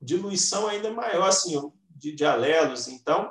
diluição 0.00 0.66
ainda 0.66 0.90
maior 0.92 1.28
assim, 1.28 1.72
de, 1.90 2.12
de 2.12 2.24
alelos. 2.24 2.88
Então, 2.88 3.30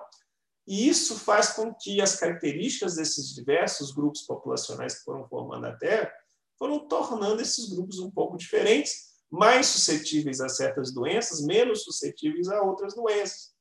e 0.67 0.87
isso 0.87 1.19
faz 1.19 1.51
com 1.53 1.73
que 1.73 2.01
as 2.01 2.15
características 2.15 2.95
desses 2.95 3.33
diversos 3.35 3.91
grupos 3.91 4.21
populacionais 4.23 4.97
que 4.97 5.03
foram 5.03 5.27
formando 5.27 5.65
a 5.65 5.75
Terra 5.75 6.11
foram 6.57 6.87
tornando 6.87 7.41
esses 7.41 7.69
grupos 7.69 7.99
um 7.99 8.09
pouco 8.09 8.37
diferentes, 8.37 9.15
mais 9.29 9.67
suscetíveis 9.67 10.39
a 10.41 10.49
certas 10.49 10.93
doenças, 10.93 11.45
menos 11.45 11.83
suscetíveis 11.83 12.47
a 12.47 12.61
outras 12.61 12.95
doenças. 12.95 13.53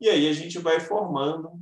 E 0.00 0.08
aí 0.08 0.28
a 0.28 0.32
gente 0.32 0.58
vai 0.58 0.80
formando 0.80 1.60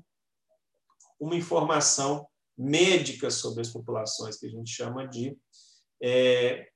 uma 1.18 1.34
informação 1.34 2.28
médica 2.56 3.30
sobre 3.30 3.62
as 3.62 3.70
populações, 3.70 4.36
que 4.36 4.46
a 4.46 4.50
gente 4.50 4.70
chama 4.70 5.08
de 5.08 5.36
é, 6.02 6.68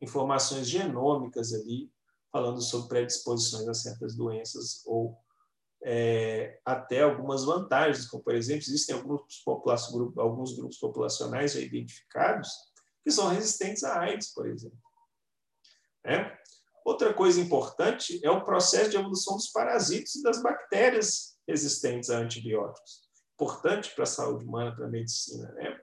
informações 0.00 0.68
genômicas 0.68 1.52
ali, 1.52 1.90
falando 2.30 2.62
sobre 2.62 2.88
predisposições 2.88 3.68
a 3.68 3.74
certas 3.74 4.14
doenças 4.14 4.82
ou 4.86 5.18
é, 5.84 6.58
até 6.64 7.02
algumas 7.02 7.44
vantagens, 7.44 8.06
como, 8.08 8.22
por 8.22 8.34
exemplo, 8.34 8.62
existem 8.62 8.96
alguns, 8.96 9.42
alguns 10.16 10.56
grupos 10.56 10.78
populacionais 10.78 11.52
já 11.52 11.60
identificados 11.60 12.48
que 13.04 13.10
são 13.10 13.28
resistentes 13.28 13.84
à 13.84 14.00
AIDS, 14.00 14.32
por 14.32 14.46
exemplo. 14.48 14.78
É? 16.04 16.36
Outra 16.84 17.12
coisa 17.12 17.40
importante 17.40 18.20
é 18.24 18.30
o 18.30 18.44
processo 18.44 18.90
de 18.90 18.96
evolução 18.96 19.36
dos 19.36 19.48
parasitos 19.48 20.16
e 20.16 20.22
das 20.22 20.42
bactérias 20.42 21.38
resistentes 21.46 22.10
a 22.10 22.18
antibióticos. 22.18 23.08
Importante 23.34 23.94
para 23.94 24.04
a 24.04 24.06
saúde 24.06 24.44
humana, 24.44 24.74
para 24.74 24.86
a 24.86 24.90
medicina. 24.90 25.52
Né? 25.52 25.80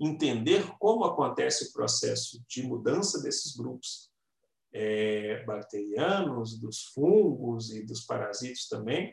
Entender 0.00 0.66
como 0.78 1.04
acontece 1.04 1.64
o 1.64 1.72
processo 1.72 2.42
de 2.48 2.62
mudança 2.62 3.20
desses 3.22 3.56
grupos 3.56 4.10
é, 4.78 5.42
bacterianos, 5.44 6.60
dos 6.60 6.84
fungos 6.92 7.70
e 7.70 7.82
dos 7.82 8.04
parasitos 8.04 8.68
também, 8.68 9.10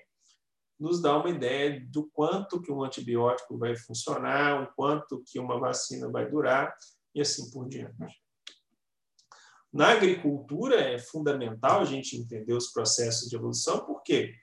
nos 0.78 1.02
dá 1.02 1.18
uma 1.18 1.30
ideia 1.30 1.80
do 1.90 2.10
quanto 2.10 2.62
que 2.62 2.70
um 2.70 2.84
antibiótico 2.84 3.58
vai 3.58 3.74
funcionar, 3.78 4.62
o 4.62 4.76
quanto 4.76 5.24
que 5.26 5.40
uma 5.40 5.58
vacina 5.58 6.10
vai 6.10 6.30
durar 6.30 6.76
e 7.16 7.22
assim 7.22 7.50
por 7.50 7.70
diante. 7.70 8.22
Na 9.72 9.92
agricultura 9.92 10.82
é 10.82 11.00
fundamental 11.00 11.80
a 11.80 11.86
gente 11.86 12.18
entender 12.18 12.54
os 12.54 12.68
processos 12.74 13.30
de 13.30 13.36
evolução, 13.38 13.86
porque 13.86 14.36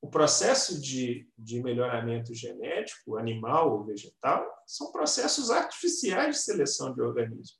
o 0.00 0.08
processo 0.08 0.80
de, 0.80 1.28
de 1.36 1.60
melhoramento 1.60 2.32
genético, 2.32 3.16
animal 3.16 3.72
ou 3.72 3.84
vegetal, 3.84 4.46
são 4.64 4.92
processos 4.92 5.50
artificiais 5.50 6.36
de 6.36 6.42
seleção 6.42 6.94
de 6.94 7.02
organismos. 7.02 7.58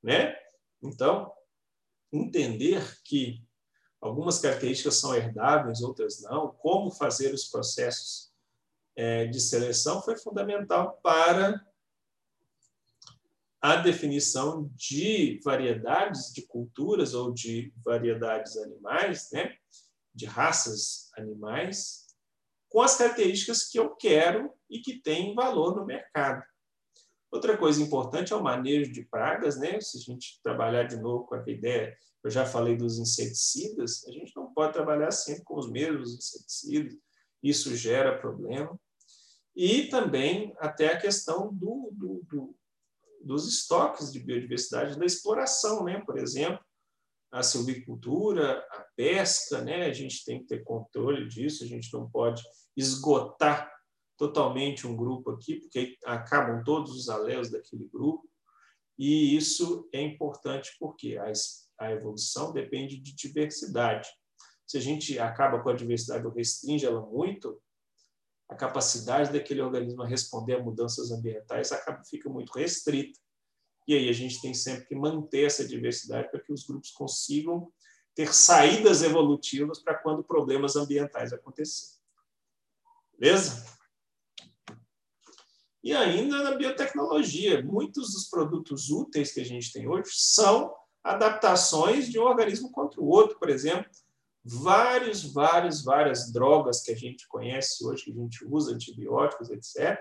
Né? 0.00 0.36
Então, 0.80 1.32
entender 2.12 3.00
que 3.04 3.42
algumas 4.00 4.38
características 4.38 4.96
são 4.96 5.14
herdáveis, 5.14 5.82
outras 5.82 6.22
não, 6.22 6.48
como 6.48 6.90
fazer 6.90 7.32
os 7.34 7.46
processos 7.46 8.32
é, 8.94 9.26
de 9.26 9.40
seleção 9.40 10.02
foi 10.02 10.16
fundamental 10.16 10.98
para 11.02 11.64
a 13.60 13.76
definição 13.76 14.70
de 14.74 15.40
variedades 15.44 16.32
de 16.32 16.42
culturas 16.42 17.14
ou 17.14 17.32
de 17.32 17.72
variedades 17.84 18.56
animais, 18.56 19.30
né, 19.32 19.56
de 20.14 20.24
raças 20.24 21.10
animais, 21.16 22.06
com 22.68 22.80
as 22.80 22.96
características 22.96 23.68
que 23.68 23.78
eu 23.78 23.94
quero 23.96 24.52
e 24.70 24.80
que 24.80 25.00
têm 25.00 25.34
valor 25.34 25.74
no 25.76 25.84
mercado. 25.84 26.44
Outra 27.36 27.54
coisa 27.54 27.82
importante 27.82 28.32
é 28.32 28.36
o 28.36 28.42
manejo 28.42 28.90
de 28.90 29.04
pragas, 29.04 29.58
né? 29.58 29.78
Se 29.78 29.98
a 29.98 30.00
gente 30.00 30.40
trabalhar 30.42 30.84
de 30.84 30.96
novo 30.96 31.26
com 31.26 31.34
a 31.34 31.44
ideia, 31.46 31.94
eu 32.24 32.30
já 32.30 32.46
falei 32.46 32.74
dos 32.74 32.98
inseticidas, 32.98 34.06
a 34.08 34.10
gente 34.10 34.34
não 34.34 34.54
pode 34.54 34.72
trabalhar 34.72 35.10
sempre 35.10 35.44
com 35.44 35.58
os 35.58 35.70
mesmos 35.70 36.14
inseticidas, 36.14 36.96
isso 37.42 37.76
gera 37.76 38.18
problema. 38.18 38.74
E 39.54 39.82
também 39.88 40.54
até 40.58 40.94
a 40.94 40.98
questão 40.98 41.52
do, 41.52 41.90
do, 41.92 42.22
do, 42.26 42.56
dos 43.22 43.46
estoques 43.46 44.10
de 44.10 44.18
biodiversidade, 44.18 44.98
da 44.98 45.04
exploração, 45.04 45.84
né? 45.84 46.02
Por 46.06 46.16
exemplo, 46.16 46.64
a 47.30 47.42
silvicultura, 47.42 48.66
a 48.70 48.86
pesca, 48.96 49.60
né? 49.60 49.84
A 49.84 49.92
gente 49.92 50.24
tem 50.24 50.40
que 50.40 50.46
ter 50.46 50.64
controle 50.64 51.28
disso, 51.28 51.64
a 51.64 51.66
gente 51.66 51.92
não 51.92 52.08
pode 52.08 52.42
esgotar 52.74 53.75
totalmente 54.16 54.86
um 54.86 54.96
grupo 54.96 55.30
aqui, 55.30 55.56
porque 55.56 55.96
acabam 56.04 56.62
todos 56.64 56.92
os 56.92 57.08
aléus 57.08 57.50
daquele 57.50 57.88
grupo, 57.88 58.28
e 58.98 59.36
isso 59.36 59.88
é 59.92 60.00
importante 60.00 60.74
porque 60.78 61.18
a, 61.18 61.30
a 61.78 61.92
evolução 61.92 62.52
depende 62.52 62.98
de 62.98 63.14
diversidade. 63.14 64.08
Se 64.66 64.78
a 64.78 64.80
gente 64.80 65.18
acaba 65.18 65.62
com 65.62 65.68
a 65.68 65.74
diversidade 65.74 66.26
ou 66.26 66.32
restringe 66.32 66.86
ela 66.86 67.04
muito, 67.04 67.60
a 68.48 68.54
capacidade 68.54 69.32
daquele 69.32 69.60
organismo 69.60 70.02
a 70.02 70.06
responder 70.06 70.54
a 70.54 70.62
mudanças 70.62 71.10
ambientais 71.10 71.72
acaba, 71.72 72.02
fica 72.04 72.28
muito 72.30 72.52
restrita. 72.52 73.18
E 73.86 73.94
aí 73.94 74.08
a 74.08 74.12
gente 74.12 74.40
tem 74.40 74.54
sempre 74.54 74.86
que 74.86 74.94
manter 74.94 75.44
essa 75.44 75.66
diversidade 75.66 76.30
para 76.30 76.40
que 76.40 76.52
os 76.52 76.64
grupos 76.64 76.90
consigam 76.90 77.72
ter 78.14 78.32
saídas 78.32 79.02
evolutivas 79.02 79.80
para 79.80 79.94
quando 79.94 80.24
problemas 80.24 80.74
ambientais 80.74 81.32
acontecerem. 81.32 82.00
Beleza? 83.18 83.75
E 85.86 85.94
ainda 85.94 86.42
na 86.42 86.56
biotecnologia, 86.56 87.62
muitos 87.62 88.12
dos 88.12 88.28
produtos 88.28 88.90
úteis 88.90 89.30
que 89.30 89.40
a 89.40 89.44
gente 89.44 89.72
tem 89.72 89.86
hoje 89.86 90.10
são 90.14 90.74
adaptações 91.04 92.08
de 92.08 92.18
um 92.18 92.24
organismo 92.24 92.72
contra 92.72 93.00
o 93.00 93.06
outro, 93.06 93.38
por 93.38 93.48
exemplo. 93.48 93.88
Vários, 94.44 95.32
vários, 95.32 95.84
várias 95.84 96.32
drogas 96.32 96.82
que 96.82 96.90
a 96.90 96.96
gente 96.96 97.28
conhece 97.28 97.86
hoje, 97.86 98.02
que 98.02 98.10
a 98.10 98.14
gente 98.14 98.44
usa, 98.44 98.74
antibióticos, 98.74 99.48
etc., 99.48 99.96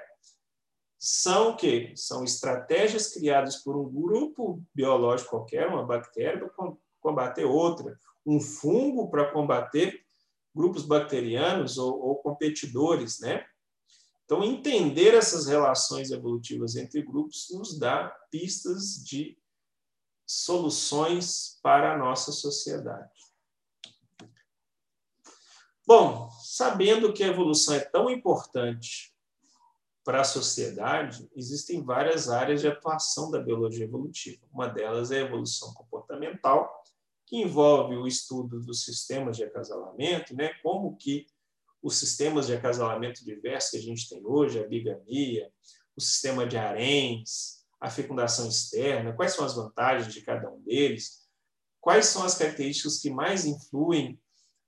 são 0.97 1.51
o 1.51 1.55
quê? 1.55 1.93
São 1.95 2.23
estratégias 2.23 3.13
criadas 3.13 3.57
por 3.57 3.77
um 3.77 3.87
grupo 3.87 4.63
biológico 4.73 5.29
qualquer, 5.29 5.67
uma 5.67 5.85
bactéria, 5.85 6.49
para 6.49 6.73
combater 6.99 7.45
outra, 7.45 7.95
um 8.25 8.41
fungo 8.41 9.11
para 9.11 9.31
combater 9.31 10.03
grupos 10.51 10.83
bacterianos 10.83 11.77
ou, 11.77 12.01
ou 12.01 12.15
competidores, 12.15 13.19
né? 13.19 13.45
Então, 14.25 14.43
entender 14.43 15.13
essas 15.13 15.45
relações 15.45 16.09
evolutivas 16.09 16.75
entre 16.75 17.01
grupos 17.03 17.47
nos 17.51 17.77
dá 17.77 18.09
pistas 18.31 18.95
de 19.03 19.37
soluções 20.25 21.59
para 21.61 21.93
a 21.93 21.97
nossa 21.97 22.31
sociedade. 22.31 23.13
Bom, 25.87 26.31
sabendo 26.41 27.13
que 27.13 27.23
a 27.23 27.27
evolução 27.27 27.75
é 27.75 27.79
tão 27.79 28.09
importante 28.09 29.15
para 30.03 30.21
a 30.21 30.23
sociedade, 30.23 31.29
existem 31.35 31.83
várias 31.83 32.27
áreas 32.27 32.61
de 32.61 32.67
atuação 32.67 33.29
da 33.29 33.39
biologia 33.39 33.85
evolutiva. 33.85 34.43
Uma 34.51 34.67
delas 34.67 35.11
é 35.11 35.17
a 35.17 35.25
evolução 35.25 35.71
comportamental, 35.75 36.83
que 37.27 37.37
envolve 37.37 37.95
o 37.95 38.07
estudo 38.07 38.59
dos 38.59 38.83
sistemas 38.83 39.37
de 39.37 39.43
acasalamento, 39.43 40.35
né? 40.35 40.53
como 40.63 40.95
que 40.95 41.27
os 41.85 41.99
sistemas 41.99 42.47
de 42.47 42.55
acasalamento 42.55 43.23
diversos 43.23 43.69
que 43.69 43.77
a 43.77 43.81
gente 43.81 44.09
tem 44.09 44.19
hoje, 44.25 44.59
a 44.59 44.67
bigamia, 44.67 45.51
o 45.95 46.01
sistema 46.01 46.47
de 46.47 46.57
haréns, 46.57 47.63
a 47.79 47.91
fecundação 47.91 48.49
externa, 48.49 49.13
quais 49.13 49.33
são 49.35 49.45
as 49.45 49.55
vantagens 49.55 50.11
de 50.11 50.21
cada 50.21 50.49
um 50.49 50.59
deles, 50.63 51.27
quais 51.79 52.07
são 52.07 52.23
as 52.23 52.35
características 52.35 52.97
que 52.97 53.11
mais 53.11 53.45
influem 53.45 54.19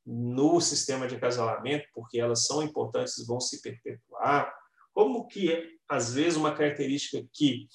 no 0.05 0.61
sistema 0.61 1.07
de 1.07 1.15
acasalamento, 1.15 1.87
porque 1.91 2.19
elas 2.19 2.45
são 2.45 2.61
importantes, 2.61 3.25
vão 3.25 3.39
se 3.39 3.63
perpetuar, 3.63 4.55
como 4.93 5.25
que, 5.25 5.75
às 5.89 6.13
vezes, 6.13 6.37
uma 6.37 6.53
característica 6.53 7.27
que 7.33 7.67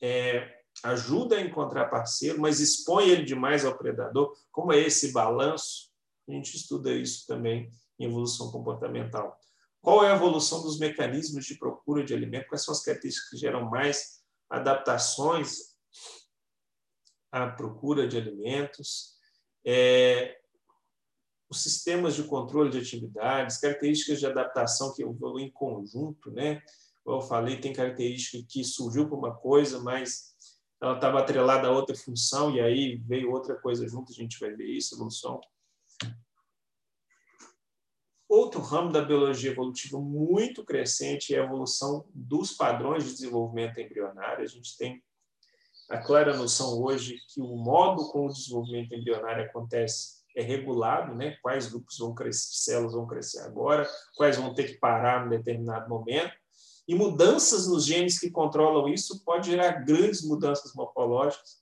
é, 0.00 0.58
ajuda 0.82 1.36
a 1.36 1.42
encontrar 1.42 1.90
parceiro, 1.90 2.40
mas 2.40 2.60
expõe 2.60 3.10
ele 3.10 3.24
demais 3.24 3.62
ao 3.66 3.76
predador, 3.76 4.34
como 4.50 4.72
é 4.72 4.78
esse 4.78 5.12
balanço, 5.12 5.92
a 6.26 6.32
gente 6.32 6.56
estuda 6.56 6.90
isso 6.94 7.26
também 7.26 7.70
em 8.02 8.08
evolução 8.08 8.50
comportamental. 8.50 9.38
Qual 9.80 10.04
é 10.04 10.12
a 10.12 10.16
evolução 10.16 10.62
dos 10.62 10.78
mecanismos 10.78 11.44
de 11.44 11.58
procura 11.58 12.04
de 12.04 12.14
alimento? 12.14 12.48
Quais 12.48 12.64
são 12.64 12.72
as 12.72 12.82
características 12.82 13.30
que 13.30 13.36
geram 13.36 13.68
mais 13.68 14.22
adaptações 14.48 15.76
à 17.32 17.48
procura 17.48 18.06
de 18.06 18.16
alimentos? 18.16 19.16
É, 19.64 20.38
os 21.50 21.62
sistemas 21.62 22.14
de 22.14 22.24
controle 22.24 22.70
de 22.70 22.78
atividades, 22.78 23.58
características 23.58 24.20
de 24.20 24.26
adaptação 24.26 24.94
que 24.94 25.02
evoluem 25.02 25.46
em 25.46 25.50
conjunto, 25.50 26.30
né? 26.30 26.62
Como 27.04 27.18
eu 27.18 27.22
falei, 27.22 27.60
tem 27.60 27.72
característica 27.72 28.46
que 28.48 28.64
surgiu 28.64 29.08
por 29.08 29.18
uma 29.18 29.34
coisa, 29.34 29.80
mas 29.80 30.32
ela 30.80 30.94
estava 30.94 31.20
atrelada 31.20 31.68
a 31.68 31.72
outra 31.72 31.96
função 31.96 32.54
e 32.54 32.60
aí 32.60 32.96
veio 32.96 33.30
outra 33.30 33.56
coisa 33.56 33.86
junto, 33.88 34.12
a 34.12 34.14
gente 34.14 34.38
vai 34.38 34.52
ver 34.54 34.66
isso, 34.66 34.94
evolução. 34.94 35.40
Outro 38.32 38.62
ramo 38.62 38.90
da 38.90 39.02
biologia 39.02 39.50
evolutiva 39.50 40.00
muito 40.00 40.64
crescente 40.64 41.34
é 41.34 41.38
a 41.38 41.44
evolução 41.44 42.06
dos 42.14 42.52
padrões 42.54 43.04
de 43.04 43.12
desenvolvimento 43.12 43.78
embrionário. 43.78 44.42
A 44.42 44.46
gente 44.46 44.74
tem 44.78 45.04
a 45.90 45.98
clara 45.98 46.34
noção 46.34 46.82
hoje 46.82 47.18
que 47.28 47.42
o 47.42 47.56
modo 47.58 48.10
como 48.10 48.30
o 48.30 48.32
desenvolvimento 48.32 48.94
embrionário 48.94 49.44
acontece 49.44 50.22
é 50.34 50.40
regulado, 50.40 51.14
né? 51.14 51.36
quais 51.42 51.66
grupos 51.66 51.98
vão 51.98 52.14
crescer, 52.14 52.54
células 52.54 52.94
vão 52.94 53.06
crescer 53.06 53.40
agora, 53.40 53.86
quais 54.16 54.38
vão 54.38 54.54
ter 54.54 54.64
que 54.64 54.78
parar 54.78 55.26
em 55.26 55.28
determinado 55.28 55.90
momento. 55.90 56.32
E 56.88 56.94
mudanças 56.94 57.68
nos 57.68 57.84
genes 57.84 58.18
que 58.18 58.30
controlam 58.30 58.88
isso 58.88 59.22
pode 59.26 59.50
gerar 59.50 59.84
grandes 59.84 60.26
mudanças 60.26 60.72
morfológicas, 60.74 61.60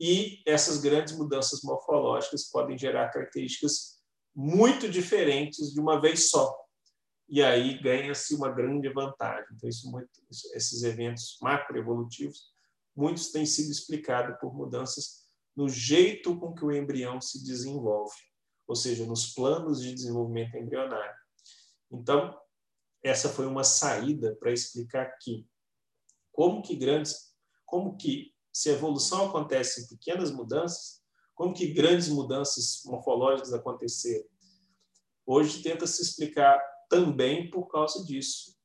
e 0.00 0.42
essas 0.46 0.80
grandes 0.80 1.14
mudanças 1.14 1.60
morfológicas 1.62 2.44
podem 2.44 2.78
gerar 2.78 3.10
características 3.10 3.99
muito 4.34 4.88
diferentes 4.88 5.72
de 5.72 5.80
uma 5.80 6.00
vez 6.00 6.30
só. 6.30 6.56
E 7.28 7.42
aí 7.42 7.80
ganha-se 7.80 8.34
uma 8.34 8.50
grande 8.50 8.88
vantagem. 8.88 9.46
Então, 9.54 9.68
isso, 9.68 9.90
muito, 9.90 10.10
esses 10.54 10.82
eventos 10.82 11.38
macroevolutivos, 11.40 12.52
muitos 12.94 13.30
têm 13.30 13.46
sido 13.46 13.70
explicados 13.70 14.36
por 14.40 14.54
mudanças 14.54 15.20
no 15.56 15.68
jeito 15.68 16.38
com 16.38 16.54
que 16.54 16.64
o 16.64 16.72
embrião 16.72 17.20
se 17.20 17.44
desenvolve, 17.44 18.16
ou 18.66 18.74
seja, 18.74 19.04
nos 19.04 19.32
planos 19.32 19.80
de 19.80 19.94
desenvolvimento 19.94 20.56
embrionário. 20.56 21.14
Então, 21.90 22.36
essa 23.02 23.28
foi 23.28 23.46
uma 23.46 23.64
saída 23.64 24.36
para 24.36 24.52
explicar 24.52 25.16
que 25.20 25.46
como 26.32 26.62
que 26.62 26.76
grandes, 26.76 27.34
como 27.66 27.96
que 27.96 28.34
se 28.52 28.70
a 28.70 28.72
evolução 28.72 29.28
acontece 29.28 29.82
em 29.82 29.86
pequenas 29.88 30.30
mudanças, 30.30 30.99
como 31.40 31.54
que 31.54 31.68
grandes 31.68 32.10
mudanças 32.10 32.82
morfológicas 32.84 33.54
aconteceram. 33.54 34.28
Hoje 35.24 35.62
tenta 35.62 35.86
se 35.86 36.02
explicar 36.02 36.60
também 36.86 37.48
por 37.48 37.66
causa 37.66 38.04
disso. 38.04 38.58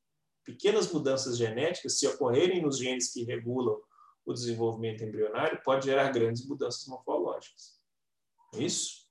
Pequenas 0.44 0.92
mudanças 0.92 1.38
genéticas, 1.38 1.98
se 1.98 2.06
ocorrerem 2.06 2.60
nos 2.60 2.76
genes 2.76 3.10
que 3.10 3.24
regulam 3.24 3.80
o 4.26 4.34
desenvolvimento 4.34 5.02
embrionário 5.02 5.58
pode 5.64 5.86
gerar 5.86 6.12
grandes 6.12 6.46
mudanças 6.46 6.86
morfológicas. 6.86 7.80
É 8.54 8.58
isso? 8.58 9.08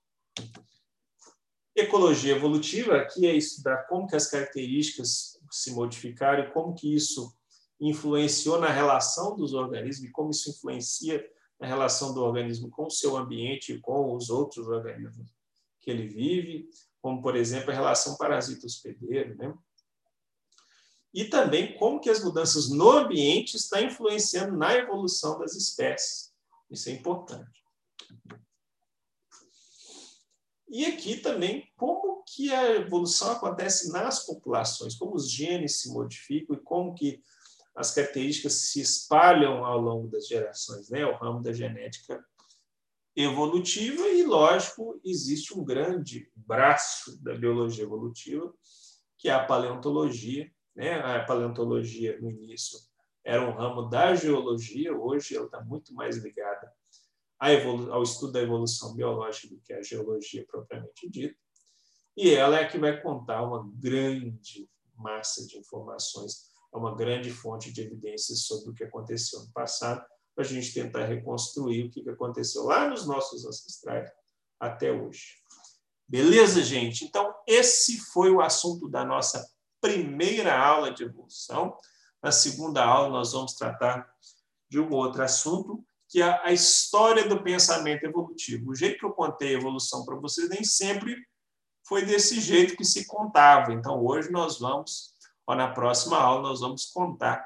Ecologia 1.76 2.36
evolutiva, 2.36 2.98
aqui 2.98 3.26
é 3.26 3.34
estudar 3.34 3.88
como 3.88 4.06
que 4.06 4.16
as 4.16 4.30
características 4.30 5.42
se 5.50 5.72
modificaram 5.72 6.44
e 6.44 6.52
como 6.52 6.76
que 6.76 6.94
isso 6.94 7.36
influenciou 7.82 8.60
na 8.60 8.70
relação 8.70 9.36
dos 9.36 9.56
organismos 9.56 10.08
e 10.08 10.12
como 10.12 10.30
isso 10.30 10.52
influencia 10.52 11.28
na 11.60 11.68
relação 11.68 12.14
do 12.14 12.22
organismo 12.22 12.70
com 12.70 12.88
o 12.88 12.92
seu 12.92 13.16
ambiente 13.16 13.74
e 13.74 13.80
com 13.80 14.14
os 14.14 14.30
outros 14.30 14.68
organismos 14.68 15.34
que 15.82 15.92
ele 15.92 16.08
vive, 16.08 16.68
como, 17.02 17.22
por 17.22 17.36
exemplo, 17.36 17.72
a 17.72 17.74
relação 17.74 18.18
parasita-hospedeiro, 18.18 19.36
né? 19.36 19.54
e 21.16 21.24
também 21.24 21.78
como 21.78 22.02
que 22.02 22.10
as 22.10 22.22
mudanças 22.22 22.70
no 22.70 22.92
ambiente 22.92 23.56
estão 23.56 23.80
influenciando 23.80 24.58
na 24.58 24.76
evolução 24.76 25.40
das 25.40 25.56
espécies. 25.56 26.34
Isso 26.70 26.90
é 26.90 26.92
importante. 26.92 27.64
E 30.68 30.86
aqui 30.86 31.16
também 31.16 31.72
como 31.78 32.22
que 32.24 32.54
a 32.54 32.72
evolução 32.72 33.32
acontece 33.32 33.94
nas 33.94 34.26
populações, 34.26 34.96
como 34.96 35.16
os 35.16 35.32
genes 35.32 35.80
se 35.80 35.90
modificam 35.94 36.54
e 36.58 36.60
como 36.60 36.94
que 36.94 37.22
as 37.76 37.94
características 37.94 38.54
se 38.54 38.80
espalham 38.80 39.66
ao 39.66 39.80
longo 39.80 40.08
das 40.08 40.28
gerações, 40.28 40.90
né? 40.90 41.06
O 41.06 41.18
ramo 41.18 41.42
da 41.42 41.52
genética 41.52 42.24
evolutiva 43.16 44.08
e, 44.08 44.24
lógico, 44.24 45.00
existe 45.04 45.58
um 45.58 45.64
grande 45.64 46.32
braço 46.36 47.22
da 47.22 47.36
biologia 47.36 47.84
evolutiva, 47.84 48.54
que 49.18 49.30
é 49.30 49.34
a 49.34 49.44
paleontologia, 49.44 50.50
né? 50.76 50.96
A 51.02 51.24
paleontologia, 51.26 52.20
no 52.22 52.32
início, 52.32 52.80
era 53.24 53.46
um 53.46 53.54
ramo 53.54 53.90
da 53.90 54.16
geologia, 54.16 54.96
hoje 54.96 55.36
ela 55.36 55.46
está 55.46 55.62
muito 55.62 55.94
mais 55.94 56.18
ligada 56.18 56.72
ao 57.92 58.04
estudo 58.04 58.32
da 58.32 58.42
evolução 58.42 58.96
biológica 58.96 59.54
do 59.54 59.62
que 59.62 59.74
a 59.74 59.82
geologia 59.82 60.46
propriamente 60.48 61.10
dita. 61.10 61.36
E 62.16 62.30
ela 62.30 62.60
é 62.60 62.68
que 62.68 62.78
vai 62.78 63.02
contar 63.02 63.44
uma 63.44 63.70
grande 63.74 64.70
massa 64.96 65.46
de 65.46 65.58
informações, 65.58 66.50
é 66.76 66.80
uma 66.80 66.96
grande 66.96 67.32
fonte 67.32 67.72
de 67.72 67.82
evidências 67.82 68.42
sobre 68.42 68.72
o 68.72 68.74
que 68.74 68.84
aconteceu 68.84 69.40
no 69.40 69.52
passado, 69.52 70.06
para 70.36 70.44
a 70.44 70.48
gente 70.48 70.74
tentar 70.74 71.06
reconstruir 71.06 71.86
o 71.86 71.90
que 71.90 72.08
aconteceu 72.10 72.66
lá 72.66 72.90
nos 72.90 73.08
nossos 73.08 73.46
ancestrais 73.46 74.10
até 74.60 74.92
hoje. 74.92 75.38
Beleza, 76.08 76.62
gente? 76.62 77.06
Então, 77.06 77.34
esse 77.48 77.98
foi 78.12 78.30
o 78.30 78.42
assunto 78.42 78.90
da 78.90 79.06
nossa 79.06 79.48
primeira 79.82 80.58
aula 80.58 80.92
de 80.92 81.04
evolução. 81.04 81.76
Na 82.22 82.32
segunda 82.32 82.84
aula, 82.84 83.10
nós 83.10 83.32
vamos 83.32 83.54
tratar 83.54 84.08
de 84.70 84.80
um 84.80 84.92
outro 84.92 85.24
assunto, 85.24 85.84
que 86.10 86.22
é 86.22 86.42
a 86.44 86.52
história 86.52 87.28
do 87.28 87.42
pensamento 87.42 88.04
evolutivo. 88.04 88.72
O 88.72 88.76
jeito 88.76 89.00
que 89.00 89.06
eu 89.06 89.14
contei 89.14 89.56
a 89.56 89.60
evolução 89.60 90.06
para 90.06 90.16
vocês 90.16 90.50
nem 90.50 90.64
sempre 90.64 91.16
foi 91.88 92.04
desse 92.04 92.42
jeito 92.42 92.76
que 92.76 92.84
se 92.84 93.06
contava. 93.06 93.74
Então, 93.74 94.04
hoje 94.04 94.32
nós 94.32 94.60
vamos, 94.60 95.15
ou 95.48 95.56
na 95.56 95.72
próxima 95.72 96.18
aula, 96.18 96.50
nós 96.50 96.62
vamos 96.62 96.86
contar 96.86 97.46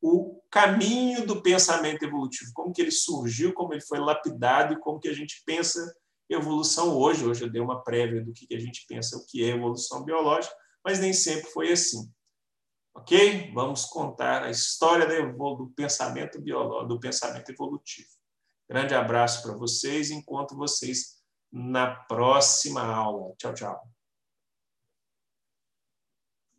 o 0.00 0.42
caminho 0.50 1.26
do 1.26 1.40
pensamento 1.40 2.04
evolutivo, 2.04 2.50
como 2.54 2.72
que 2.72 2.82
ele 2.82 2.90
surgiu, 2.90 3.52
como 3.54 3.72
ele 3.72 3.80
foi 3.80 3.98
lapidado 3.98 4.74
e 4.74 4.80
como 4.80 4.98
que 4.98 5.08
a 5.08 5.12
gente 5.12 5.42
pensa 5.46 5.80
evolução 6.28 6.96
hoje. 6.96 7.24
Hoje 7.24 7.44
eu 7.44 7.50
dei 7.50 7.60
uma 7.60 7.82
prévia 7.82 8.24
do 8.24 8.32
que 8.32 8.52
a 8.54 8.58
gente 8.58 8.84
pensa 8.88 9.16
o 9.16 9.26
que 9.26 9.44
é 9.44 9.54
evolução 9.54 10.04
biológica, 10.04 10.54
mas 10.84 10.98
nem 10.98 11.12
sempre 11.12 11.50
foi 11.50 11.70
assim. 11.70 12.10
Ok? 12.94 13.52
Vamos 13.54 13.84
contar 13.86 14.42
a 14.42 14.50
história 14.50 15.06
do 15.06 15.72
pensamento 15.74 16.40
biológico, 16.40 16.88
do 16.88 17.00
pensamento 17.00 17.50
evolutivo. 17.50 18.08
Grande 18.68 18.94
abraço 18.94 19.42
para 19.42 19.56
vocês, 19.56 20.10
encontro 20.10 20.56
vocês 20.56 21.22
na 21.50 21.94
próxima 21.94 22.82
aula. 22.82 23.34
Tchau, 23.38 23.54
tchau. 23.54 23.91